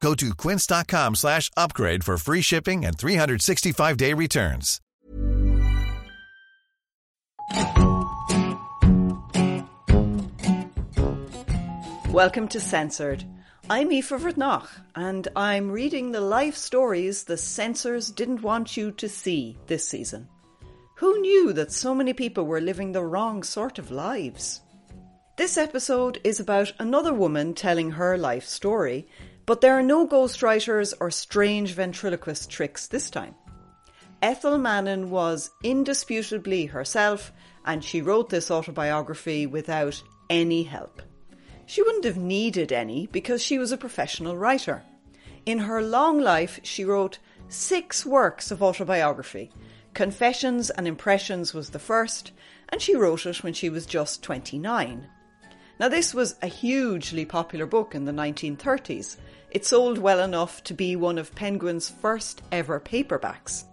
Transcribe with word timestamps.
Go 0.00 0.14
to 0.14 0.34
quince.com 0.34 1.16
slash 1.16 1.50
upgrade 1.56 2.04
for 2.04 2.16
free 2.18 2.40
shipping 2.40 2.84
and 2.84 2.96
365-day 2.96 4.14
returns. 4.14 4.80
Welcome 12.12 12.48
to 12.48 12.60
Censored. 12.60 13.24
I'm 13.70 13.92
Aoife 13.92 14.10
Bhreatnach, 14.10 14.68
and 14.94 15.28
I'm 15.36 15.70
reading 15.70 16.12
the 16.12 16.20
life 16.20 16.56
stories 16.56 17.24
the 17.24 17.36
censors 17.36 18.10
didn't 18.10 18.42
want 18.42 18.76
you 18.76 18.92
to 18.92 19.08
see 19.08 19.58
this 19.66 19.86
season. 19.86 20.28
Who 20.96 21.20
knew 21.20 21.52
that 21.52 21.72
so 21.72 21.94
many 21.94 22.12
people 22.12 22.44
were 22.44 22.60
living 22.60 22.92
the 22.92 23.04
wrong 23.04 23.42
sort 23.42 23.78
of 23.78 23.90
lives? 23.90 24.62
This 25.36 25.56
episode 25.56 26.20
is 26.24 26.40
about 26.40 26.72
another 26.78 27.14
woman 27.14 27.54
telling 27.54 27.92
her 27.92 28.18
life 28.18 28.44
story, 28.44 29.06
but 29.48 29.62
there 29.62 29.78
are 29.78 29.82
no 29.82 30.06
ghostwriters 30.06 30.92
or 31.00 31.10
strange 31.10 31.72
ventriloquist 31.72 32.50
tricks 32.50 32.86
this 32.86 33.08
time. 33.08 33.34
Ethel 34.20 34.58
Mannin 34.58 35.08
was 35.08 35.50
indisputably 35.64 36.66
herself, 36.66 37.32
and 37.64 37.82
she 37.82 38.02
wrote 38.02 38.28
this 38.28 38.50
autobiography 38.50 39.46
without 39.46 40.02
any 40.28 40.64
help. 40.64 41.00
She 41.64 41.80
wouldn't 41.80 42.04
have 42.04 42.18
needed 42.18 42.72
any 42.72 43.06
because 43.06 43.42
she 43.42 43.56
was 43.56 43.72
a 43.72 43.78
professional 43.78 44.36
writer. 44.36 44.82
In 45.46 45.60
her 45.60 45.80
long 45.80 46.20
life, 46.20 46.60
she 46.62 46.84
wrote 46.84 47.18
six 47.48 48.04
works 48.04 48.50
of 48.50 48.62
autobiography. 48.62 49.50
Confessions 49.94 50.68
and 50.68 50.86
Impressions 50.86 51.54
was 51.54 51.70
the 51.70 51.78
first, 51.78 52.32
and 52.68 52.82
she 52.82 52.94
wrote 52.94 53.24
it 53.24 53.42
when 53.42 53.54
she 53.54 53.70
was 53.70 53.86
just 53.86 54.22
29. 54.22 55.08
Now, 55.80 55.88
this 55.88 56.12
was 56.12 56.34
a 56.42 56.48
hugely 56.48 57.24
popular 57.24 57.64
book 57.64 57.94
in 57.94 58.04
the 58.04 58.12
1930s. 58.12 59.16
It 59.50 59.64
sold 59.64 59.98
well 59.98 60.20
enough 60.20 60.62
to 60.64 60.74
be 60.74 60.94
one 60.94 61.16
of 61.16 61.34
Penguin's 61.34 61.88
first 61.88 62.42
ever 62.52 62.78
paperbacks. 62.78 63.64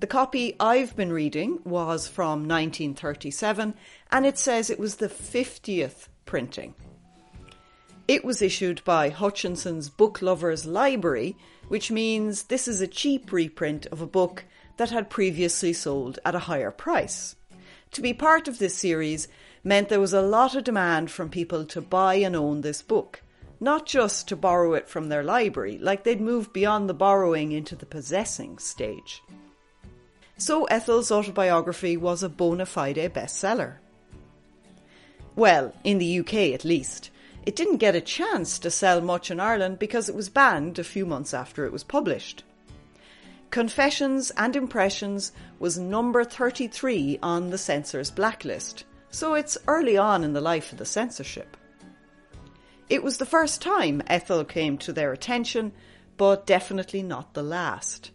The 0.00 0.06
copy 0.06 0.54
I've 0.60 0.94
been 0.94 1.12
reading 1.12 1.58
was 1.64 2.06
from 2.06 2.46
1937 2.46 3.74
and 4.12 4.26
it 4.26 4.38
says 4.38 4.70
it 4.70 4.78
was 4.78 4.96
the 4.96 5.08
50th 5.08 6.06
printing. 6.24 6.74
It 8.06 8.24
was 8.24 8.40
issued 8.40 8.84
by 8.84 9.10
Hutchinson's 9.10 9.90
Book 9.90 10.22
Lovers 10.22 10.64
Library, 10.64 11.36
which 11.66 11.90
means 11.90 12.44
this 12.44 12.68
is 12.68 12.80
a 12.80 12.86
cheap 12.86 13.32
reprint 13.32 13.86
of 13.86 14.00
a 14.00 14.06
book 14.06 14.44
that 14.76 14.90
had 14.90 15.10
previously 15.10 15.72
sold 15.72 16.20
at 16.24 16.36
a 16.36 16.46
higher 16.46 16.70
price. 16.70 17.34
To 17.90 18.00
be 18.00 18.14
part 18.14 18.46
of 18.46 18.58
this 18.58 18.76
series 18.76 19.26
meant 19.64 19.88
there 19.88 20.00
was 20.00 20.12
a 20.12 20.22
lot 20.22 20.54
of 20.54 20.62
demand 20.64 21.10
from 21.10 21.28
people 21.28 21.64
to 21.66 21.80
buy 21.80 22.14
and 22.14 22.36
own 22.36 22.60
this 22.60 22.80
book, 22.80 23.22
not 23.60 23.86
just 23.86 24.28
to 24.28 24.36
borrow 24.36 24.74
it 24.74 24.88
from 24.88 25.08
their 25.08 25.22
library, 25.22 25.78
like 25.78 26.04
they'd 26.04 26.20
moved 26.20 26.52
beyond 26.52 26.88
the 26.88 26.94
borrowing 26.94 27.52
into 27.52 27.74
the 27.74 27.86
possessing 27.86 28.58
stage. 28.58 29.22
So 30.36 30.64
Ethel's 30.66 31.10
autobiography 31.10 31.96
was 31.96 32.22
a 32.22 32.28
bona 32.28 32.66
fide 32.66 32.96
bestseller. 33.12 33.76
Well, 35.34 35.74
in 35.84 35.98
the 35.98 36.20
UK 36.20 36.34
at 36.54 36.64
least. 36.64 37.10
It 37.44 37.56
didn't 37.56 37.78
get 37.78 37.94
a 37.94 38.00
chance 38.00 38.58
to 38.58 38.70
sell 38.70 39.00
much 39.00 39.30
in 39.30 39.40
Ireland 39.40 39.78
because 39.78 40.08
it 40.08 40.14
was 40.14 40.28
banned 40.28 40.78
a 40.78 40.84
few 40.84 41.06
months 41.06 41.32
after 41.32 41.64
it 41.64 41.72
was 41.72 41.82
published. 41.82 42.44
Confessions 43.50 44.30
and 44.32 44.54
Impressions 44.54 45.32
was 45.58 45.78
number 45.78 46.22
33 46.22 47.18
on 47.22 47.50
the 47.50 47.56
censor's 47.56 48.10
blacklist, 48.10 48.84
so 49.10 49.34
it's 49.34 49.56
early 49.66 49.96
on 49.96 50.22
in 50.22 50.34
the 50.34 50.40
life 50.40 50.70
of 50.70 50.78
the 50.78 50.84
censorship. 50.84 51.56
It 52.90 53.02
was 53.02 53.18
the 53.18 53.26
first 53.26 53.60
time 53.60 54.02
Ethel 54.06 54.44
came 54.44 54.78
to 54.78 54.94
their 54.94 55.12
attention, 55.12 55.72
but 56.16 56.46
definitely 56.46 57.02
not 57.02 57.34
the 57.34 57.42
last. 57.42 58.12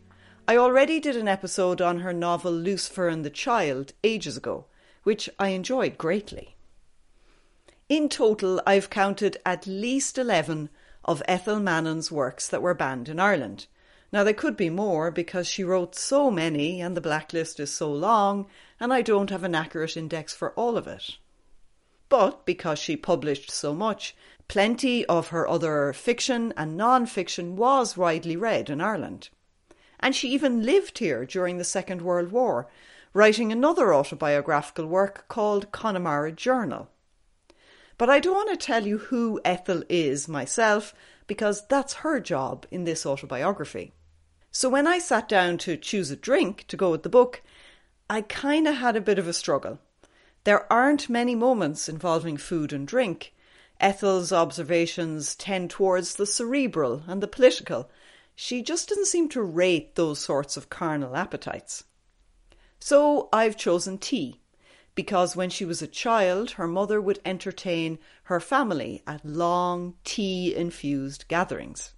I 0.47 0.57
already 0.57 1.00
did 1.00 1.16
an 1.16 1.28
episode 1.28 1.79
on 1.79 2.00
her 2.00 2.11
novel 2.11 2.51
Lucifer 2.51 3.07
and 3.07 3.23
the 3.23 3.29
Child 3.29 3.94
ages 4.03 4.35
ago, 4.35 4.66
which 5.03 5.29
I 5.38 5.50
enjoyed 5.50 6.00
greatly. 6.00 6.56
In 7.88 8.09
total, 8.09 8.62
I've 8.66 8.89
counted 8.89 9.38
at 9.45 9.67
least 9.67 10.17
11 10.17 10.69
of 11.06 11.22
Ethel 11.28 11.59
Mannin's 11.59 12.12
works 12.12 12.47
that 12.47 12.63
were 12.63 12.73
banned 12.73 13.09
in 13.09 13.19
Ireland. 13.19 13.67
Now, 14.12 14.23
there 14.23 14.33
could 14.33 14.57
be 14.57 14.69
more 14.72 15.12
because 15.12 15.47
she 15.47 15.63
wrote 15.63 15.94
so 15.95 16.31
many 16.31 16.81
and 16.81 16.97
the 16.97 17.01
blacklist 17.01 17.59
is 17.59 17.72
so 17.72 17.91
long, 17.91 18.47
and 18.79 18.91
I 18.91 19.03
don't 19.03 19.29
have 19.29 19.44
an 19.44 19.53
accurate 19.53 19.95
index 19.97 20.33
for 20.33 20.51
all 20.53 20.78
of 20.78 20.88
it. 20.88 21.17
But 22.09 22.45
because 22.45 22.79
she 22.79 22.95
published 22.95 23.50
so 23.50 23.73
much, 23.73 24.16
plenty 24.48 25.06
of 25.06 25.30
her 25.30 25.48
other 25.48 25.94
fiction 25.94 26.54
and 26.58 26.78
non 26.78 27.06
fiction 27.06 27.56
was 27.56 27.98
widely 27.98 28.36
read 28.36 28.70
in 28.70 28.81
Ireland 28.81 29.30
and 30.04 30.14
she 30.14 30.28
even 30.28 30.66
lived 30.66 31.00
here 31.00 31.26
during 31.26 31.58
the 31.58 31.64
Second 31.64 32.02
World 32.02 32.30
War, 32.30 32.68
writing 33.14 33.54
another 33.54 33.94
autobiographical 33.94 34.86
work 34.86 35.26
called 35.30 35.72
Connemara 35.72 36.34
Journal. 36.34 36.90
But 37.98 38.09
I 38.09 38.20
don't 38.20 38.36
want 38.36 38.50
to 38.50 38.66
tell 38.66 38.86
you 38.86 38.98
who 38.98 39.40
Ethel 39.46 39.81
is 39.88 40.28
myself, 40.28 40.94
because 41.25 41.66
that's 41.68 41.94
her 41.94 42.20
job 42.20 42.66
in 42.70 42.84
this 42.84 43.06
autobiography. 43.06 43.94
So 44.52 44.68
when 44.68 44.88
I 44.88 45.00
sat 45.00 45.30
down 45.30 45.58
to 45.60 45.78
choose 45.78 46.12
a 46.12 46.18
drink 46.18 46.66
to 46.68 46.75
go 46.75 46.92
with 46.92 47.04
the 47.04 47.10
book, 47.10 47.42
I 48.10 48.24
kind 48.24 48.68
of 48.68 48.75
had 48.75 48.98
a 48.98 49.02
bit 49.02 49.18
of 49.18 49.28
a 49.28 49.34
struggle. 49.34 49.80
There 50.44 50.72
aren't 50.72 51.10
many 51.10 51.34
moments 51.34 51.88
involving 51.88 52.36
food 52.36 52.74
and 52.74 52.86
drink. 52.86 53.34
Ethel's 53.83 54.31
observations 54.31 55.35
tend 55.35 55.69
towards 55.69 56.16
the 56.16 56.25
cerebral 56.25 57.03
and 57.05 57.21
the 57.21 57.27
political, 57.27 57.89
she 58.33 58.63
just 58.63 58.88
doesn't 58.88 59.07
seem 59.07 59.27
to 59.27 59.41
rate 59.41 59.95
those 59.95 60.19
sorts 60.19 60.55
of 60.55 60.69
carnal 60.69 61.17
appetites. 61.17 61.83
So 62.79 63.27
I've 63.33 63.57
chosen 63.57 63.97
tea, 63.97 64.39
because 64.95 65.35
when 65.35 65.49
she 65.49 65.66
was 65.66 65.81
a 65.81 65.88
child, 65.88 66.51
her 66.51 66.66
mother 66.66 67.01
would 67.01 67.19
entertain 67.25 67.99
her 68.23 68.39
family 68.39 69.03
at 69.05 69.25
long 69.25 69.95
tea 70.05 70.55
infused 70.55 71.27
gatherings. 71.27 71.94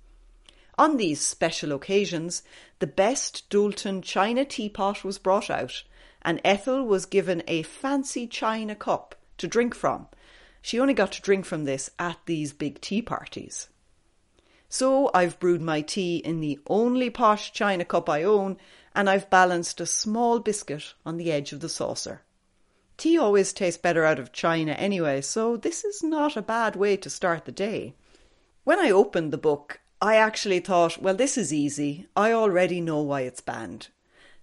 On 0.80 0.98
these 0.98 1.22
special 1.22 1.72
occasions, 1.72 2.42
the 2.80 2.88
best 2.88 3.48
Doulton 3.52 4.02
china 4.02 4.44
teapot 4.44 5.04
was 5.04 5.20
brought 5.20 5.52
out, 5.52 5.84
and 6.24 6.42
Ethel 6.44 6.84
was 6.84 7.06
given 7.06 7.44
a 7.48 7.62
fancy 7.62 8.26
china 8.26 8.74
cup 8.74 9.14
to 9.38 9.48
drink 9.48 9.76
from. 9.76 10.08
She 10.66 10.80
only 10.80 10.96
got 10.96 11.12
to 11.12 11.22
drink 11.22 11.46
from 11.46 11.66
this 11.66 11.92
at 12.00 12.18
these 12.26 12.52
big 12.52 12.82
tea 12.82 13.04
parties. 13.04 13.70
So 14.68 15.12
I've 15.14 15.40
brewed 15.40 15.62
my 15.62 15.82
tea 15.82 16.18
in 16.18 16.40
the 16.40 16.58
only 16.66 17.12
posh 17.12 17.54
china 17.54 17.86
cup 17.86 18.10
I 18.10 18.24
own, 18.24 18.58
and 18.96 19.08
I've 19.08 19.30
balanced 19.30 19.80
a 19.80 19.86
small 19.86 20.40
biscuit 20.40 20.96
on 21.06 21.18
the 21.18 21.32
edge 21.32 21.54
of 21.54 21.60
the 21.60 21.70
saucer. 21.70 22.24
Tea 22.98 23.16
always 23.16 23.54
tastes 23.54 23.80
better 23.80 24.06
out 24.06 24.18
of 24.18 24.32
china 24.32 24.72
anyway, 24.72 25.22
so 25.22 25.56
this 25.56 25.86
is 25.86 26.02
not 26.02 26.36
a 26.36 26.42
bad 26.42 26.76
way 26.76 26.98
to 26.98 27.12
start 27.12 27.46
the 27.46 27.52
day. 27.52 27.94
When 28.64 28.80
I 28.80 28.90
opened 28.90 29.32
the 29.32 29.38
book, 29.38 29.82
I 30.02 30.16
actually 30.16 30.62
thought, 30.62 30.98
well, 30.98 31.14
this 31.14 31.38
is 31.38 31.54
easy. 31.54 32.08
I 32.16 32.32
already 32.32 32.82
know 32.82 33.04
why 33.04 33.22
it's 33.22 33.40
banned. 33.40 33.90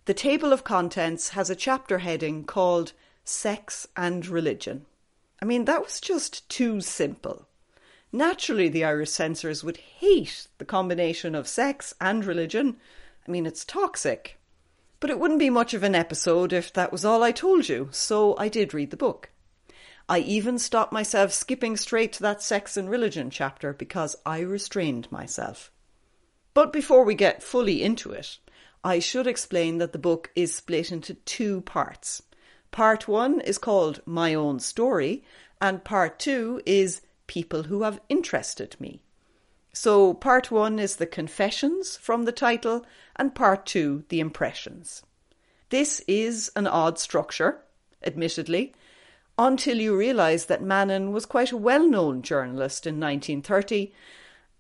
The 0.05 0.15
table 0.15 0.53
of 0.53 0.63
contents 0.63 1.31
has 1.31 1.51
a 1.51 1.57
chapter 1.57 1.99
heading 1.99 2.45
called 2.45 2.93
Sex 3.25 3.89
and 3.97 4.25
Religion. 4.29 4.87
I 5.43 5.45
mean, 5.45 5.65
that 5.65 5.83
was 5.83 6.01
just 6.01 6.49
too 6.49 6.81
simple. 6.81 7.49
Naturally, 8.13 8.69
the 8.69 8.85
Irish 8.85 9.11
censors 9.11 9.65
would 9.65 9.79
hate 9.79 10.47
the 10.59 10.65
combination 10.65 11.35
of 11.35 11.49
sex 11.49 11.93
and 12.01 12.25
religion. 12.25 12.77
I 13.27 13.31
mean, 13.33 13.45
it's 13.45 13.65
toxic. 13.65 14.39
But 15.01 15.11
it 15.11 15.19
wouldn't 15.19 15.41
be 15.41 15.51
much 15.51 15.75
of 15.75 15.83
an 15.83 15.97
episode 15.97 16.53
if 16.53 16.73
that 16.75 16.93
was 16.93 17.05
all 17.05 17.25
I 17.25 17.33
told 17.33 17.69
you, 17.69 17.89
so 17.91 18.37
I 18.39 18.49
did 18.49 18.73
read 18.73 18.93
the 18.93 18.97
book. 18.97 19.31
I 20.09 20.21
even 20.21 20.61
stopped 20.61 20.93
myself 20.93 21.33
skipping 21.33 21.77
straight 21.77 22.13
to 22.13 22.23
that 22.23 22.41
sex 22.41 22.77
and 22.77 22.89
religion 22.89 23.29
chapter 23.29 23.73
because 23.73 24.15
I 24.25 24.41
restrained 24.41 25.11
myself. 25.11 25.73
But 26.55 26.73
before 26.73 27.03
we 27.03 27.17
get 27.17 27.43
fully 27.43 27.83
into 27.83 28.13
it, 28.13 28.39
I 28.85 29.01
should 29.01 29.27
explain 29.27 29.79
that 29.79 29.91
the 29.91 29.99
book 29.99 30.31
is 30.37 30.55
split 30.55 30.93
into 30.93 31.15
two 31.15 31.63
parts. 31.63 32.23
Part 32.73 33.07
one 33.07 33.43
is 33.43 33.59
called 33.59 34.01
My 34.07 34.33
Own 34.33 34.59
Story, 34.59 35.23
and 35.61 35.85
part 35.85 36.19
two 36.19 36.63
is 36.65 37.03
People 37.27 37.65
Who 37.65 37.83
Have 37.83 38.01
Interested 38.09 38.77
Me. 38.81 39.03
So, 39.75 40.15
part 40.15 40.51
one 40.51 40.79
is 40.79 40.97
the 40.97 41.07
confessions 41.07 41.99
from 41.99 42.25
the 42.25 42.33
title, 42.33 42.87
and 43.15 43.35
part 43.35 43.67
two, 43.67 44.05
the 44.09 44.21
impressions. 44.21 45.03
This 45.69 46.01
is 46.09 46.51
an 46.57 46.67
odd 46.67 46.99
structure, 46.99 47.63
admittedly, 48.03 48.75
until 49.39 49.79
you 49.79 49.95
realise 49.95 50.47
that 50.47 50.63
Mannin 50.63 51.13
was 51.13 51.27
quite 51.27 51.53
a 51.53 51.59
well 51.59 51.87
known 51.87 52.23
journalist 52.23 52.87
in 52.87 52.99
1930, 52.99 53.93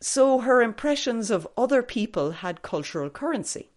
so 0.00 0.41
her 0.41 0.61
impressions 0.61 1.31
of 1.31 1.49
other 1.56 1.82
people 1.82 2.32
had 2.32 2.61
cultural 2.61 3.09
currency. 3.09 3.72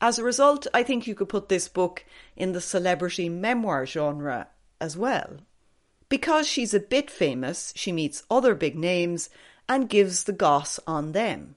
As 0.00 0.18
a 0.18 0.24
result, 0.24 0.66
I 0.72 0.82
think 0.82 1.06
you 1.06 1.14
could 1.14 1.28
put 1.28 1.48
this 1.48 1.68
book 1.68 2.04
in 2.34 2.52
the 2.52 2.60
celebrity 2.60 3.28
memoir 3.28 3.84
genre 3.84 4.48
as 4.80 4.96
well. 4.96 5.38
Because 6.08 6.48
she's 6.48 6.72
a 6.72 6.80
bit 6.80 7.10
famous, 7.10 7.72
she 7.76 7.92
meets 7.92 8.24
other 8.30 8.54
big 8.54 8.76
names 8.76 9.28
and 9.68 9.88
gives 9.88 10.24
the 10.24 10.32
goss 10.32 10.80
on 10.86 11.12
them. 11.12 11.54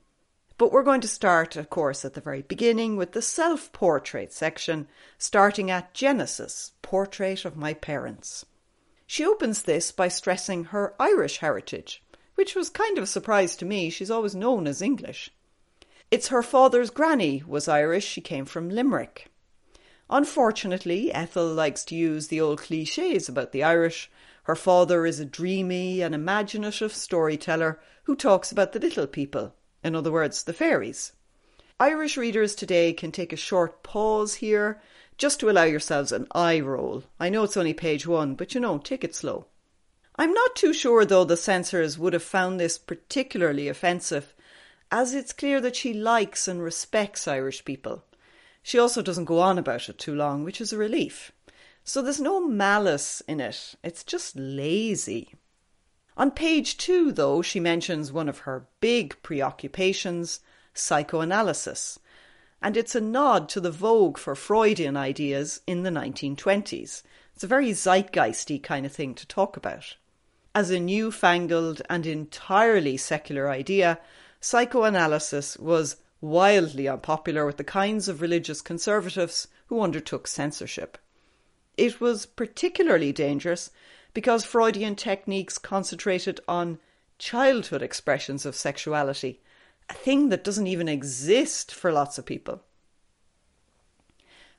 But 0.57 0.71
we're 0.71 0.83
going 0.83 1.01
to 1.01 1.07
start, 1.07 1.55
of 1.55 1.69
course, 1.69 2.05
at 2.05 2.13
the 2.13 2.21
very 2.21 2.43
beginning 2.43 2.95
with 2.95 3.13
the 3.13 3.21
self 3.21 3.71
portrait 3.71 4.31
section, 4.31 4.87
starting 5.17 5.71
at 5.71 5.93
Genesis 5.93 6.73
Portrait 6.81 7.45
of 7.45 7.57
My 7.57 7.73
Parents. 7.73 8.45
She 9.07 9.25
opens 9.25 9.63
this 9.63 9.91
by 9.91 10.09
stressing 10.09 10.65
her 10.65 10.93
Irish 10.99 11.37
heritage, 11.37 12.03
which 12.35 12.55
was 12.55 12.69
kind 12.69 12.97
of 12.97 13.05
a 13.05 13.07
surprise 13.07 13.55
to 13.57 13.65
me. 13.65 13.89
She's 13.89 14.11
always 14.11 14.35
known 14.35 14.67
as 14.67 14.81
English. 14.81 15.31
It's 16.13 16.27
her 16.27 16.43
father's 16.43 16.91
granny 16.91 17.41
was 17.47 17.67
Irish, 17.67 18.05
she 18.05 18.21
came 18.21 18.45
from 18.45 18.69
Limerick. 18.69 19.31
Unfortunately, 20.11 21.11
Ethel 21.11 21.47
likes 21.51 21.83
to 21.85 21.95
use 21.95 22.27
the 22.27 22.39
old 22.39 22.59
cliches 22.59 23.27
about 23.27 23.51
the 23.51 23.63
Irish. 23.63 24.11
Her 24.43 24.55
father 24.55 25.07
is 25.07 25.19
a 25.19 25.25
dreamy 25.25 26.01
and 26.01 26.13
imaginative 26.13 26.93
storyteller 26.93 27.81
who 28.03 28.15
talks 28.15 28.51
about 28.51 28.73
the 28.73 28.79
little 28.79 29.07
people, 29.07 29.55
in 29.83 29.95
other 29.95 30.11
words, 30.11 30.43
the 30.43 30.53
fairies. 30.53 31.13
Irish 31.79 32.15
readers 32.15 32.53
today 32.53 32.93
can 32.93 33.11
take 33.11 33.33
a 33.33 33.35
short 33.35 33.81
pause 33.81 34.35
here 34.35 34.79
just 35.17 35.39
to 35.39 35.49
allow 35.49 35.63
yourselves 35.63 36.11
an 36.11 36.27
eye 36.35 36.59
roll. 36.59 37.05
I 37.19 37.29
know 37.29 37.43
it's 37.43 37.57
only 37.57 37.73
page 37.73 38.05
one, 38.05 38.35
but 38.35 38.53
you 38.53 38.61
know, 38.61 38.77
take 38.77 39.03
it 39.03 39.15
slow. 39.15 39.47
I'm 40.15 40.31
not 40.31 40.55
too 40.55 40.73
sure, 40.73 41.05
though, 41.05 41.23
the 41.23 41.35
censors 41.35 41.97
would 41.97 42.13
have 42.13 42.21
found 42.21 42.59
this 42.59 42.77
particularly 42.77 43.67
offensive 43.67 44.35
as 44.91 45.13
it's 45.13 45.33
clear 45.33 45.59
that 45.61 45.75
she 45.75 45.93
likes 45.93 46.47
and 46.47 46.61
respects 46.61 47.27
Irish 47.27 47.65
people. 47.65 48.03
She 48.61 48.79
also 48.79 49.01
doesn't 49.01 49.25
go 49.25 49.39
on 49.39 49.57
about 49.57 49.89
it 49.89 49.97
too 49.97 50.15
long, 50.15 50.43
which 50.43 50.61
is 50.61 50.71
a 50.71 50.77
relief. 50.77 51.31
So 51.83 52.01
there's 52.01 52.21
no 52.21 52.39
malice 52.39 53.21
in 53.27 53.41
it, 53.41 53.75
it's 53.83 54.03
just 54.03 54.35
lazy. 54.35 55.35
On 56.15 56.31
page 56.31 56.77
two, 56.77 57.11
though, 57.11 57.41
she 57.41 57.59
mentions 57.59 58.11
one 58.11 58.29
of 58.29 58.39
her 58.39 58.67
big 58.79 59.21
preoccupations 59.23 60.39
psychoanalysis, 60.73 61.99
and 62.61 62.77
it's 62.77 62.95
a 62.95 63.01
nod 63.01 63.49
to 63.49 63.59
the 63.59 63.71
vogue 63.71 64.17
for 64.17 64.35
Freudian 64.35 64.95
ideas 64.95 65.61
in 65.67 65.83
the 65.83 65.89
1920s. 65.89 67.03
It's 67.33 67.43
a 67.43 67.47
very 67.47 67.71
zeitgeisty 67.71 68.61
kind 68.61 68.85
of 68.85 68.91
thing 68.91 69.15
to 69.15 69.27
talk 69.27 69.57
about. 69.57 69.97
As 70.55 70.69
a 70.69 70.79
newfangled 70.79 71.81
and 71.89 72.05
entirely 72.05 72.95
secular 72.95 73.49
idea, 73.49 73.99
psychoanalysis 74.43 75.55
was 75.57 75.95
wildly 76.19 76.85
unpopular 76.85 77.45
with 77.45 77.55
the 77.55 77.63
kinds 77.63 78.09
of 78.09 78.21
religious 78.21 78.61
conservatives 78.61 79.47
who 79.67 79.81
undertook 79.81 80.27
censorship. 80.27 80.97
It 81.77 82.01
was 82.01 82.25
particularly 82.25 83.13
dangerous 83.13 83.71
because 84.13 84.43
Freudian 84.43 84.97
techniques 84.97 85.57
concentrated 85.57 86.41
on 86.45 86.79
childhood 87.17 87.81
expressions 87.81 88.45
of 88.45 88.53
sexuality, 88.53 89.41
a 89.89 89.93
thing 89.93 90.27
that 90.27 90.43
doesn't 90.43 90.67
even 90.67 90.89
exist 90.89 91.73
for 91.73 91.93
lots 91.93 92.17
of 92.17 92.25
people. 92.25 92.61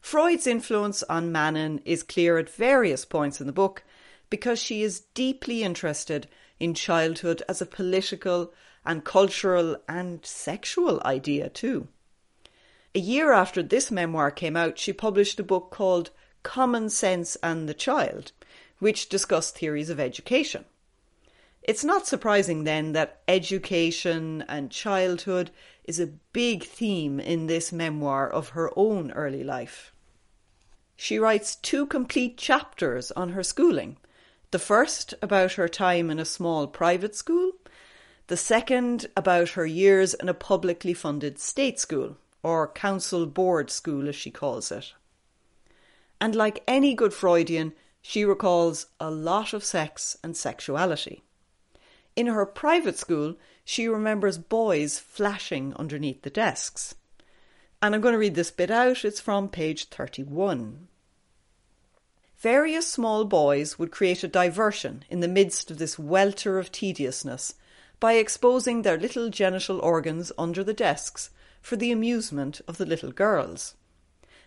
Freud's 0.01 0.47
influence 0.47 1.03
on 1.05 1.31
Mannin 1.31 1.83
is 1.85 2.03
clear 2.03 2.39
at 2.39 2.49
various 2.49 3.05
points 3.05 3.39
in 3.39 3.47
the 3.47 3.53
book 3.53 3.85
because 4.31 4.59
she 4.59 4.83
is 4.83 5.01
deeply 5.13 5.63
interested 5.63 6.27
in 6.59 6.73
childhood 6.73 7.43
as 7.51 7.61
a 7.61 7.67
political 7.67 8.53
and 8.85 9.05
cultural 9.05 9.77
and 9.89 10.25
sexual 10.25 11.01
idea 11.05 11.49
too. 11.49 11.89
A 12.95 13.01
year 13.01 13.33
after 13.33 13.63
this 13.63 13.91
memoir 13.91 14.31
came 14.31 14.57
out, 14.57 14.79
she 14.79 14.93
published 14.93 15.41
a 15.41 15.45
book 15.45 15.71
called 15.71 16.11
Common 16.43 16.89
Sense 16.89 17.37
and 17.43 17.69
the 17.69 17.75
Child, 17.75 18.33
which 18.79 19.09
discussed 19.09 19.59
theories 19.59 19.91
of 19.91 19.99
education. 19.99 20.65
It's 21.63 21.83
not 21.83 22.07
surprising 22.07 22.65
then 22.65 22.93
that 22.93 23.23
education 23.27 24.45
and 24.49 24.71
childhood 24.71 25.51
is 25.85 25.99
a 25.99 26.13
big 26.33 26.63
theme 26.63 27.19
in 27.19 27.47
this 27.47 27.73
memoir 27.73 28.31
of 28.31 28.51
her 28.51 28.71
own 28.77 29.11
early 29.13 29.43
life. 29.43 29.93
She 30.95 31.19
writes 31.19 31.57
two 31.57 31.87
complete 31.87 32.37
chapters 32.37 33.11
on 33.13 33.31
her 33.31 33.43
schooling. 33.43 33.97
The 34.51 34.59
first 34.59 35.15
about 35.21 35.55
her 35.55 35.69
time 35.69 36.11
in 36.11 36.19
a 36.19 36.25
small 36.25 36.67
private 36.67 37.17
school, 37.17 37.53
the 38.27 38.37
second 38.37 39.07
about 39.17 39.51
her 39.51 39.67
years 39.67 40.15
in 40.15 40.29
a 40.29 40.35
publicly 40.35 40.95
funded 40.95 41.39
state 41.39 41.79
school, 41.79 42.17
or 42.43 42.69
council 42.69 43.27
board 43.27 43.71
school 43.71 44.09
as 44.09 44.17
she 44.17 44.31
calls 44.31 44.71
it. 44.73 44.93
And 46.21 46.35
like 46.35 46.63
any 46.67 46.95
good 46.95 47.13
Freudian, 47.13 47.73
she 48.01 48.25
recalls 48.25 48.87
a 49.01 49.11
lot 49.11 49.53
of 49.53 49.65
sex 49.65 50.17
and 50.23 50.37
sexuality. 50.37 51.23
In 52.17 52.27
her 52.27 52.47
private 52.47 52.99
school, 52.99 53.37
she 53.65 53.89
remembers 53.89 54.39
boys 54.39 54.99
flashing 54.99 55.75
underneath 55.75 56.23
the 56.23 56.31
desks. 56.31 56.95
And 57.83 57.95
I'm 57.95 58.01
going 58.01 58.13
to 58.13 58.19
read 58.19 58.35
this 58.35 58.51
bit 58.51 58.71
out, 58.71 59.05
it's 59.05 59.21
from 59.21 59.49
page 59.49 59.87
31. 59.87 60.89
Various 62.39 62.87
small 62.87 63.25
boys 63.25 63.79
would 63.79 63.91
create 63.91 64.23
a 64.23 64.29
diversion 64.29 65.05
in 65.09 65.21
the 65.21 65.29
midst 65.29 65.71
of 65.71 65.79
this 65.79 65.99
welter 65.99 66.59
of 66.59 66.71
tediousness 66.71 67.55
by 68.01 68.15
exposing 68.15 68.83
their 68.83 68.99
little 68.99 69.31
genital 69.31 69.81
organs 69.81 70.33
under 70.37 70.63
the 70.63 70.75
desks 70.75 71.31
for 71.61 71.77
the 71.77 71.91
amusement 71.91 72.61
of 72.69 72.77
the 72.77 72.87
little 72.87 73.13
girls. 73.13 73.75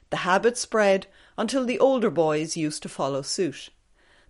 The 0.09 0.17
habit 0.17 0.57
spread 0.57 1.07
until 1.37 1.65
the 1.65 1.79
older 1.79 2.09
boys 2.09 2.55
used 2.55 2.83
to 2.83 2.89
follow 2.89 3.21
suit. 3.21 3.69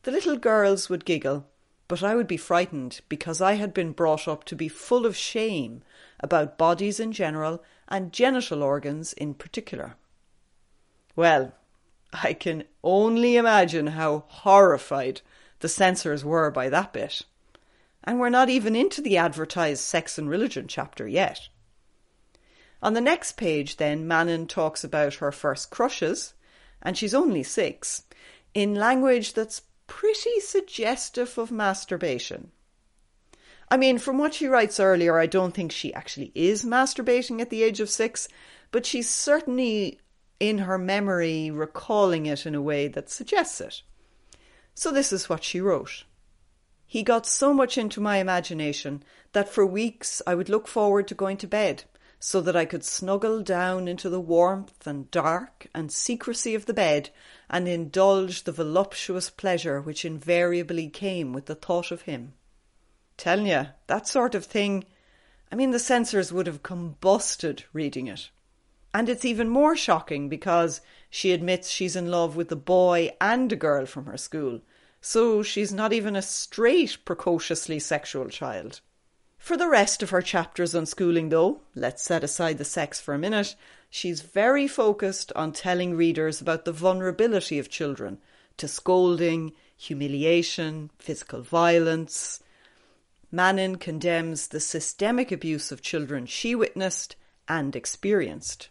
The 0.03 0.11
little 0.11 0.37
girls 0.37 0.89
would 0.89 1.05
giggle, 1.05 1.47
but 1.87 2.03
I 2.03 2.15
would 2.15 2.27
be 2.27 2.37
frightened 2.37 3.01
because 3.09 3.41
I 3.41 3.53
had 3.53 3.73
been 3.73 3.91
brought 3.91 4.27
up 4.27 4.43
to 4.45 4.55
be 4.55 4.67
full 4.67 5.05
of 5.05 5.15
shame 5.15 5.83
about 6.19 6.57
bodies 6.57 6.99
in 6.99 7.11
general 7.11 7.63
and 7.87 8.11
genital 8.11 8.63
organs 8.63 9.13
in 9.13 9.33
particular. 9.33 9.95
Well, 11.15 11.53
I 12.13 12.33
can 12.33 12.63
only 12.83 13.35
imagine 13.35 13.87
how 13.87 14.25
horrified 14.27 15.21
the 15.59 15.69
censors 15.69 16.23
were 16.23 16.51
by 16.51 16.69
that 16.69 16.93
bit. 16.93 17.23
And 18.07 18.21
we're 18.21 18.29
not 18.29 18.47
even 18.47 18.73
into 18.73 19.01
the 19.01 19.17
advertised 19.17 19.83
sex 19.83 20.17
and 20.17 20.29
religion 20.29 20.69
chapter 20.69 21.05
yet. 21.05 21.49
On 22.81 22.93
the 22.93 23.01
next 23.01 23.33
page, 23.33 23.75
then, 23.75 24.07
Mannin 24.07 24.47
talks 24.47 24.85
about 24.85 25.15
her 25.15 25.29
first 25.29 25.71
crushes, 25.71 26.33
and 26.81 26.97
she's 26.97 27.13
only 27.13 27.43
six, 27.43 28.03
in 28.53 28.75
language 28.75 29.33
that's 29.33 29.63
pretty 29.87 30.39
suggestive 30.39 31.37
of 31.37 31.51
masturbation. 31.51 32.51
I 33.69 33.75
mean, 33.75 33.97
from 33.97 34.17
what 34.17 34.35
she 34.35 34.47
writes 34.47 34.79
earlier, 34.79 35.19
I 35.19 35.25
don't 35.25 35.53
think 35.53 35.73
she 35.73 35.93
actually 35.93 36.31
is 36.33 36.63
masturbating 36.63 37.41
at 37.41 37.49
the 37.49 37.61
age 37.61 37.81
of 37.81 37.89
six, 37.89 38.29
but 38.71 38.85
she's 38.85 39.09
certainly 39.09 39.99
in 40.39 40.59
her 40.59 40.77
memory 40.77 41.51
recalling 41.51 42.25
it 42.25 42.45
in 42.45 42.55
a 42.55 42.61
way 42.61 42.87
that 42.87 43.09
suggests 43.09 43.59
it. 43.59 43.81
So 44.75 44.91
this 44.91 45.11
is 45.11 45.27
what 45.27 45.43
she 45.43 45.59
wrote. 45.59 46.05
He 46.87 47.03
got 47.03 47.25
so 47.25 47.53
much 47.53 47.77
into 47.77 47.99
my 47.99 48.17
imagination 48.17 49.03
that 49.33 49.49
for 49.49 49.65
weeks 49.65 50.21
I 50.25 50.35
would 50.35 50.47
look 50.47 50.67
forward 50.67 51.07
to 51.09 51.15
going 51.15 51.37
to 51.37 51.47
bed 51.47 51.83
so 52.19 52.41
that 52.41 52.55
I 52.55 52.65
could 52.65 52.83
snuggle 52.83 53.43
down 53.43 53.87
into 53.87 54.09
the 54.09 54.21
warmth 54.21 54.87
and 54.87 55.11
dark 55.11 55.67
and 55.75 55.91
secrecy 55.91 56.55
of 56.55 56.65
the 56.65 56.73
bed 56.73 57.09
and 57.49 57.67
indulge 57.67 58.43
the 58.43 58.51
voluptuous 58.51 59.29
pleasure 59.29 59.81
which 59.81 60.05
invariably 60.05 60.89
came 60.89 61.33
with 61.33 61.45
the 61.45 61.55
thought 61.55 61.91
of 61.91 62.03
him. 62.03 62.33
Tellin' 63.17 63.45
you, 63.45 63.67
that 63.87 64.07
sort 64.07 64.33
of 64.33 64.45
thing, 64.45 64.85
I 65.51 65.55
mean, 65.55 65.71
the 65.71 65.79
censors 65.79 66.31
would 66.31 66.47
have 66.47 66.63
combusted 66.63 67.65
reading 67.73 68.07
it. 68.07 68.29
And 68.93 69.09
it's 69.09 69.25
even 69.25 69.49
more 69.49 69.75
shocking 69.75 70.29
because 70.29 70.81
she 71.09 71.31
admits 71.33 71.69
she's 71.69 71.95
in 71.95 72.09
love 72.09 72.35
with 72.35 72.51
a 72.51 72.55
boy 72.55 73.11
and 73.19 73.51
a 73.51 73.55
girl 73.55 73.85
from 73.85 74.05
her 74.05 74.17
school, 74.17 74.61
so 75.01 75.43
she's 75.43 75.71
not 75.71 75.93
even 75.93 76.15
a 76.15 76.21
straight, 76.21 76.97
precociously 77.05 77.79
sexual 77.79 78.29
child. 78.29 78.81
For 79.37 79.55
the 79.55 79.69
rest 79.69 80.03
of 80.03 80.09
her 80.09 80.21
chapters 80.21 80.75
on 80.75 80.85
schooling, 80.85 81.29
though, 81.29 81.61
let's 81.75 82.03
set 82.03 82.23
aside 82.23 82.57
the 82.57 82.65
sex 82.65 82.99
for 82.99 83.13
a 83.13 83.19
minute, 83.19 83.55
she's 83.89 84.21
very 84.21 84.67
focused 84.67 85.31
on 85.35 85.53
telling 85.53 85.95
readers 85.95 86.41
about 86.41 86.65
the 86.65 86.71
vulnerability 86.71 87.59
of 87.59 87.69
children 87.69 88.19
to 88.57 88.67
scolding, 88.67 89.53
humiliation, 89.77 90.89
physical 90.97 91.41
violence. 91.41 92.41
Mannin 93.31 93.77
condemns 93.77 94.47
the 94.47 94.59
systemic 94.59 95.31
abuse 95.31 95.71
of 95.71 95.81
children 95.81 96.25
she 96.25 96.55
witnessed 96.55 97.15
and 97.47 97.75
experienced. 97.75 98.69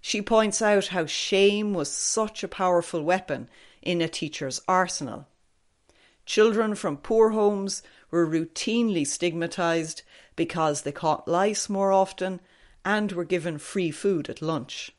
She 0.00 0.22
points 0.22 0.62
out 0.62 0.88
how 0.88 1.06
shame 1.06 1.74
was 1.74 1.90
such 1.90 2.42
a 2.42 2.48
powerful 2.48 3.02
weapon 3.02 3.48
in 3.82 4.00
a 4.00 4.08
teacher's 4.08 4.60
arsenal. 4.68 5.26
Children 6.26 6.74
from 6.74 6.96
poor 6.96 7.30
homes 7.30 7.82
were 8.10 8.26
routinely 8.26 9.06
stigmatised 9.06 10.02
because 10.36 10.82
they 10.82 10.92
caught 10.92 11.28
lice 11.28 11.68
more 11.68 11.92
often 11.92 12.40
and 12.84 13.12
were 13.12 13.24
given 13.24 13.58
free 13.58 13.90
food 13.90 14.28
at 14.28 14.42
lunch. 14.42 14.92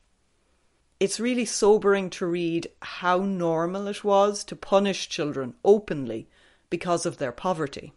It's 1.00 1.18
really 1.18 1.44
sobering 1.44 2.10
to 2.10 2.26
read 2.26 2.68
how 2.80 3.18
normal 3.18 3.88
it 3.88 4.04
was 4.04 4.44
to 4.44 4.54
punish 4.54 5.08
children 5.08 5.54
openly 5.64 6.28
because 6.70 7.04
of 7.06 7.18
their 7.18 7.32
poverty. 7.32 7.92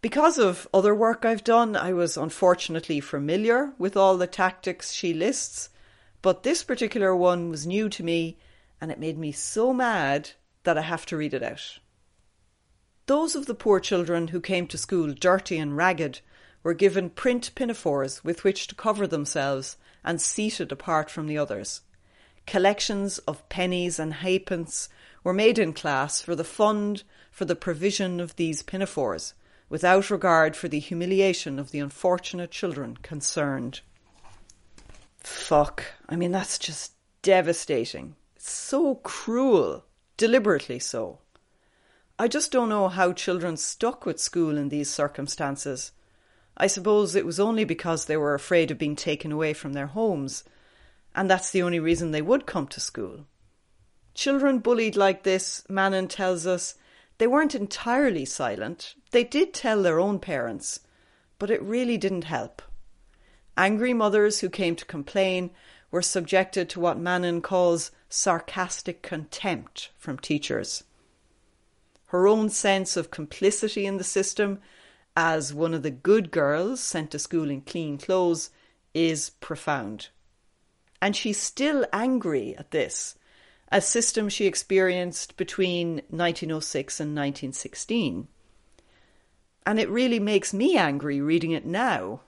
Because 0.00 0.38
of 0.38 0.66
other 0.72 0.94
work 0.94 1.24
I've 1.24 1.44
done, 1.44 1.76
I 1.76 1.92
was 1.92 2.16
unfortunately 2.16 2.98
familiar 3.00 3.72
with 3.78 3.96
all 3.96 4.16
the 4.16 4.26
tactics 4.26 4.92
she 4.92 5.12
lists, 5.12 5.68
but 6.22 6.42
this 6.42 6.64
particular 6.64 7.14
one 7.14 7.50
was 7.50 7.66
new 7.66 7.88
to 7.90 8.02
me 8.02 8.38
and 8.82 8.90
it 8.90 8.98
made 8.98 9.16
me 9.16 9.30
so 9.30 9.72
mad 9.72 10.30
that 10.64 10.76
I 10.76 10.82
have 10.82 11.06
to 11.06 11.16
read 11.16 11.34
it 11.34 11.42
out. 11.42 11.78
Those 13.06 13.36
of 13.36 13.46
the 13.46 13.54
poor 13.54 13.78
children 13.78 14.28
who 14.28 14.40
came 14.40 14.66
to 14.66 14.76
school 14.76 15.14
dirty 15.14 15.56
and 15.56 15.76
ragged 15.76 16.20
were 16.64 16.74
given 16.74 17.08
print 17.08 17.52
pinafores 17.54 18.24
with 18.24 18.42
which 18.42 18.66
to 18.66 18.74
cover 18.74 19.06
themselves 19.06 19.76
and 20.04 20.20
seated 20.20 20.72
apart 20.72 21.10
from 21.10 21.28
the 21.28 21.38
others. 21.38 21.82
Collections 22.44 23.18
of 23.18 23.48
pennies 23.48 24.00
and 24.00 24.14
halfpence 24.14 24.88
were 25.22 25.32
made 25.32 25.60
in 25.60 25.72
class 25.72 26.20
for 26.20 26.34
the 26.34 26.42
fund 26.42 27.04
for 27.30 27.44
the 27.44 27.54
provision 27.54 28.18
of 28.18 28.34
these 28.34 28.64
pinafores, 28.64 29.32
without 29.68 30.10
regard 30.10 30.56
for 30.56 30.66
the 30.66 30.80
humiliation 30.80 31.60
of 31.60 31.70
the 31.70 31.78
unfortunate 31.78 32.50
children 32.50 32.96
concerned. 32.96 33.80
Fuck. 35.18 35.84
I 36.08 36.16
mean, 36.16 36.32
that's 36.32 36.58
just 36.58 36.94
devastating. 37.22 38.16
So 38.44 38.96
cruel, 38.96 39.84
deliberately 40.16 40.80
so. 40.80 41.20
I 42.18 42.26
just 42.26 42.50
don't 42.50 42.68
know 42.68 42.88
how 42.88 43.12
children 43.12 43.56
stuck 43.56 44.04
with 44.04 44.18
school 44.18 44.58
in 44.58 44.68
these 44.68 44.90
circumstances. 44.90 45.92
I 46.56 46.66
suppose 46.66 47.14
it 47.14 47.24
was 47.24 47.38
only 47.38 47.62
because 47.62 48.06
they 48.06 48.16
were 48.16 48.34
afraid 48.34 48.72
of 48.72 48.78
being 48.78 48.96
taken 48.96 49.30
away 49.30 49.52
from 49.52 49.74
their 49.74 49.86
homes, 49.86 50.42
and 51.14 51.30
that's 51.30 51.52
the 51.52 51.62
only 51.62 51.78
reason 51.78 52.10
they 52.10 52.20
would 52.20 52.44
come 52.44 52.66
to 52.66 52.80
school. 52.80 53.26
Children 54.12 54.58
bullied 54.58 54.96
like 54.96 55.22
this, 55.22 55.64
Mannin 55.68 56.08
tells 56.08 56.44
us, 56.44 56.74
they 57.18 57.28
weren't 57.28 57.54
entirely 57.54 58.24
silent. 58.24 58.96
They 59.12 59.22
did 59.22 59.54
tell 59.54 59.84
their 59.84 60.00
own 60.00 60.18
parents, 60.18 60.80
but 61.38 61.48
it 61.48 61.62
really 61.62 61.96
didn't 61.96 62.24
help. 62.24 62.60
Angry 63.56 63.94
mothers 63.94 64.40
who 64.40 64.50
came 64.50 64.74
to 64.74 64.84
complain 64.84 65.52
were 65.92 66.02
subjected 66.02 66.68
to 66.70 66.80
what 66.80 66.98
Mannin 66.98 67.40
calls 67.40 67.92
sarcastic 68.08 69.02
contempt 69.02 69.90
from 69.96 70.18
teachers. 70.18 70.82
Her 72.06 72.26
own 72.26 72.50
sense 72.50 72.96
of 72.96 73.10
complicity 73.10 73.86
in 73.86 73.98
the 73.98 74.04
system 74.04 74.58
as 75.16 75.54
one 75.54 75.74
of 75.74 75.82
the 75.82 75.90
good 75.90 76.30
girls 76.30 76.80
sent 76.80 77.10
to 77.12 77.18
school 77.18 77.50
in 77.50 77.60
clean 77.60 77.98
clothes 77.98 78.50
is 78.94 79.30
profound. 79.40 80.08
And 81.00 81.14
she's 81.14 81.38
still 81.38 81.86
angry 81.92 82.56
at 82.56 82.70
this, 82.70 83.16
a 83.70 83.80
system 83.80 84.28
she 84.28 84.46
experienced 84.46 85.36
between 85.36 85.96
1906 86.08 87.00
and 87.00 87.10
1916. 87.10 88.28
And 89.66 89.78
it 89.78 89.88
really 89.88 90.20
makes 90.20 90.54
me 90.54 90.76
angry 90.76 91.20
reading 91.20 91.52
it 91.52 91.66
now. 91.66 92.20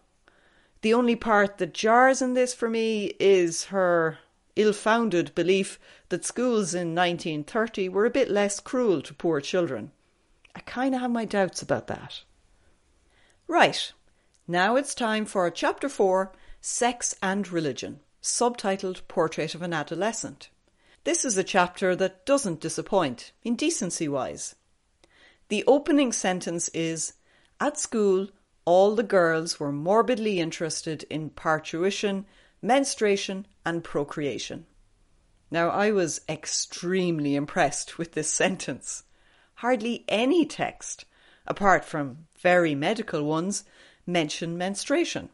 The 0.84 0.92
only 0.92 1.16
part 1.16 1.56
that 1.56 1.72
jars 1.72 2.20
in 2.20 2.34
this 2.34 2.52
for 2.52 2.68
me 2.68 3.14
is 3.18 3.72
her 3.72 4.18
ill 4.54 4.74
founded 4.74 5.34
belief 5.34 5.80
that 6.10 6.26
schools 6.26 6.74
in 6.74 6.94
1930 6.94 7.88
were 7.88 8.04
a 8.04 8.10
bit 8.10 8.30
less 8.30 8.60
cruel 8.60 9.00
to 9.00 9.14
poor 9.14 9.40
children. 9.40 9.92
I 10.54 10.60
kind 10.60 10.94
of 10.94 11.00
have 11.00 11.10
my 11.10 11.24
doubts 11.24 11.62
about 11.62 11.86
that. 11.86 12.20
Right, 13.48 13.92
now 14.46 14.76
it's 14.76 14.94
time 14.94 15.24
for 15.24 15.50
Chapter 15.50 15.88
4 15.88 16.32
Sex 16.60 17.14
and 17.22 17.48
Religion, 17.48 18.00
subtitled 18.22 19.08
Portrait 19.08 19.54
of 19.54 19.62
an 19.62 19.72
Adolescent. 19.72 20.50
This 21.04 21.24
is 21.24 21.38
a 21.38 21.42
chapter 21.42 21.96
that 21.96 22.26
doesn't 22.26 22.60
disappoint, 22.60 23.32
indecency 23.42 24.06
wise. 24.06 24.54
The 25.48 25.64
opening 25.66 26.12
sentence 26.12 26.68
is 26.74 27.14
At 27.58 27.78
school, 27.78 28.28
all 28.64 28.94
the 28.94 29.02
girls 29.02 29.60
were 29.60 29.72
morbidly 29.72 30.40
interested 30.40 31.04
in 31.10 31.30
parturition, 31.30 32.26
menstruation, 32.62 33.46
and 33.64 33.84
procreation. 33.84 34.66
Now, 35.50 35.68
I 35.70 35.90
was 35.90 36.20
extremely 36.28 37.34
impressed 37.36 37.98
with 37.98 38.12
this 38.12 38.30
sentence. 38.30 39.04
Hardly 39.56 40.04
any 40.08 40.44
text 40.46 41.04
apart 41.46 41.84
from 41.84 42.26
very 42.38 42.74
medical 42.74 43.24
ones, 43.24 43.64
mention 44.06 44.56
menstruation. 44.56 45.30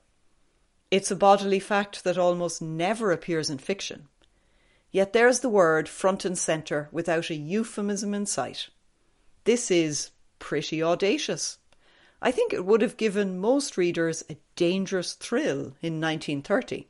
It's 0.91 1.11
a 1.11 1.17
bodily 1.17 1.61
fact 1.61 2.05
that 2.05 2.19
almost 2.19 2.61
never 2.61 3.13
appears 3.13 3.49
in 3.49 3.59
fiction. 3.59 4.09
Yet 4.91 5.13
there's 5.13 5.41
the 5.41 5.49
word 5.49 5.89
front 5.89 6.25
and 6.25 6.37
centre 6.37 6.89
without 6.91 7.31
a 7.31 7.37
euphemism 7.37 8.13
in 8.13 8.27
sight. 8.27 8.69
This 9.45 9.71
is 9.71 10.11
pretty 10.41 10.83
audacious. 10.83 11.59
I 12.23 12.31
think 12.31 12.53
it 12.53 12.67
would 12.67 12.83
have 12.83 12.97
given 12.97 13.39
most 13.39 13.77
readers 13.77 14.23
a 14.29 14.37
dangerous 14.55 15.15
thrill 15.15 15.75
in 15.81 16.01
1930. 16.01 16.89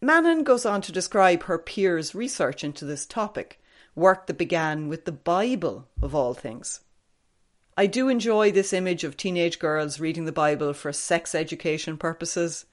Mannin 0.00 0.44
goes 0.44 0.66
on 0.66 0.80
to 0.82 0.92
describe 0.92 1.44
her 1.44 1.58
peers' 1.58 2.14
research 2.14 2.64
into 2.64 2.84
this 2.84 3.06
topic, 3.06 3.60
work 3.94 4.26
that 4.26 4.38
began 4.38 4.88
with 4.88 5.04
the 5.04 5.12
Bible, 5.12 5.86
of 6.02 6.14
all 6.14 6.34
things. 6.34 6.80
I 7.76 7.86
do 7.86 8.08
enjoy 8.08 8.50
this 8.50 8.72
image 8.72 9.04
of 9.04 9.16
teenage 9.16 9.58
girls 9.58 10.00
reading 10.00 10.24
the 10.24 10.32
Bible 10.32 10.72
for 10.72 10.92
sex 10.92 11.34
education 11.34 11.96
purposes. 11.96 12.66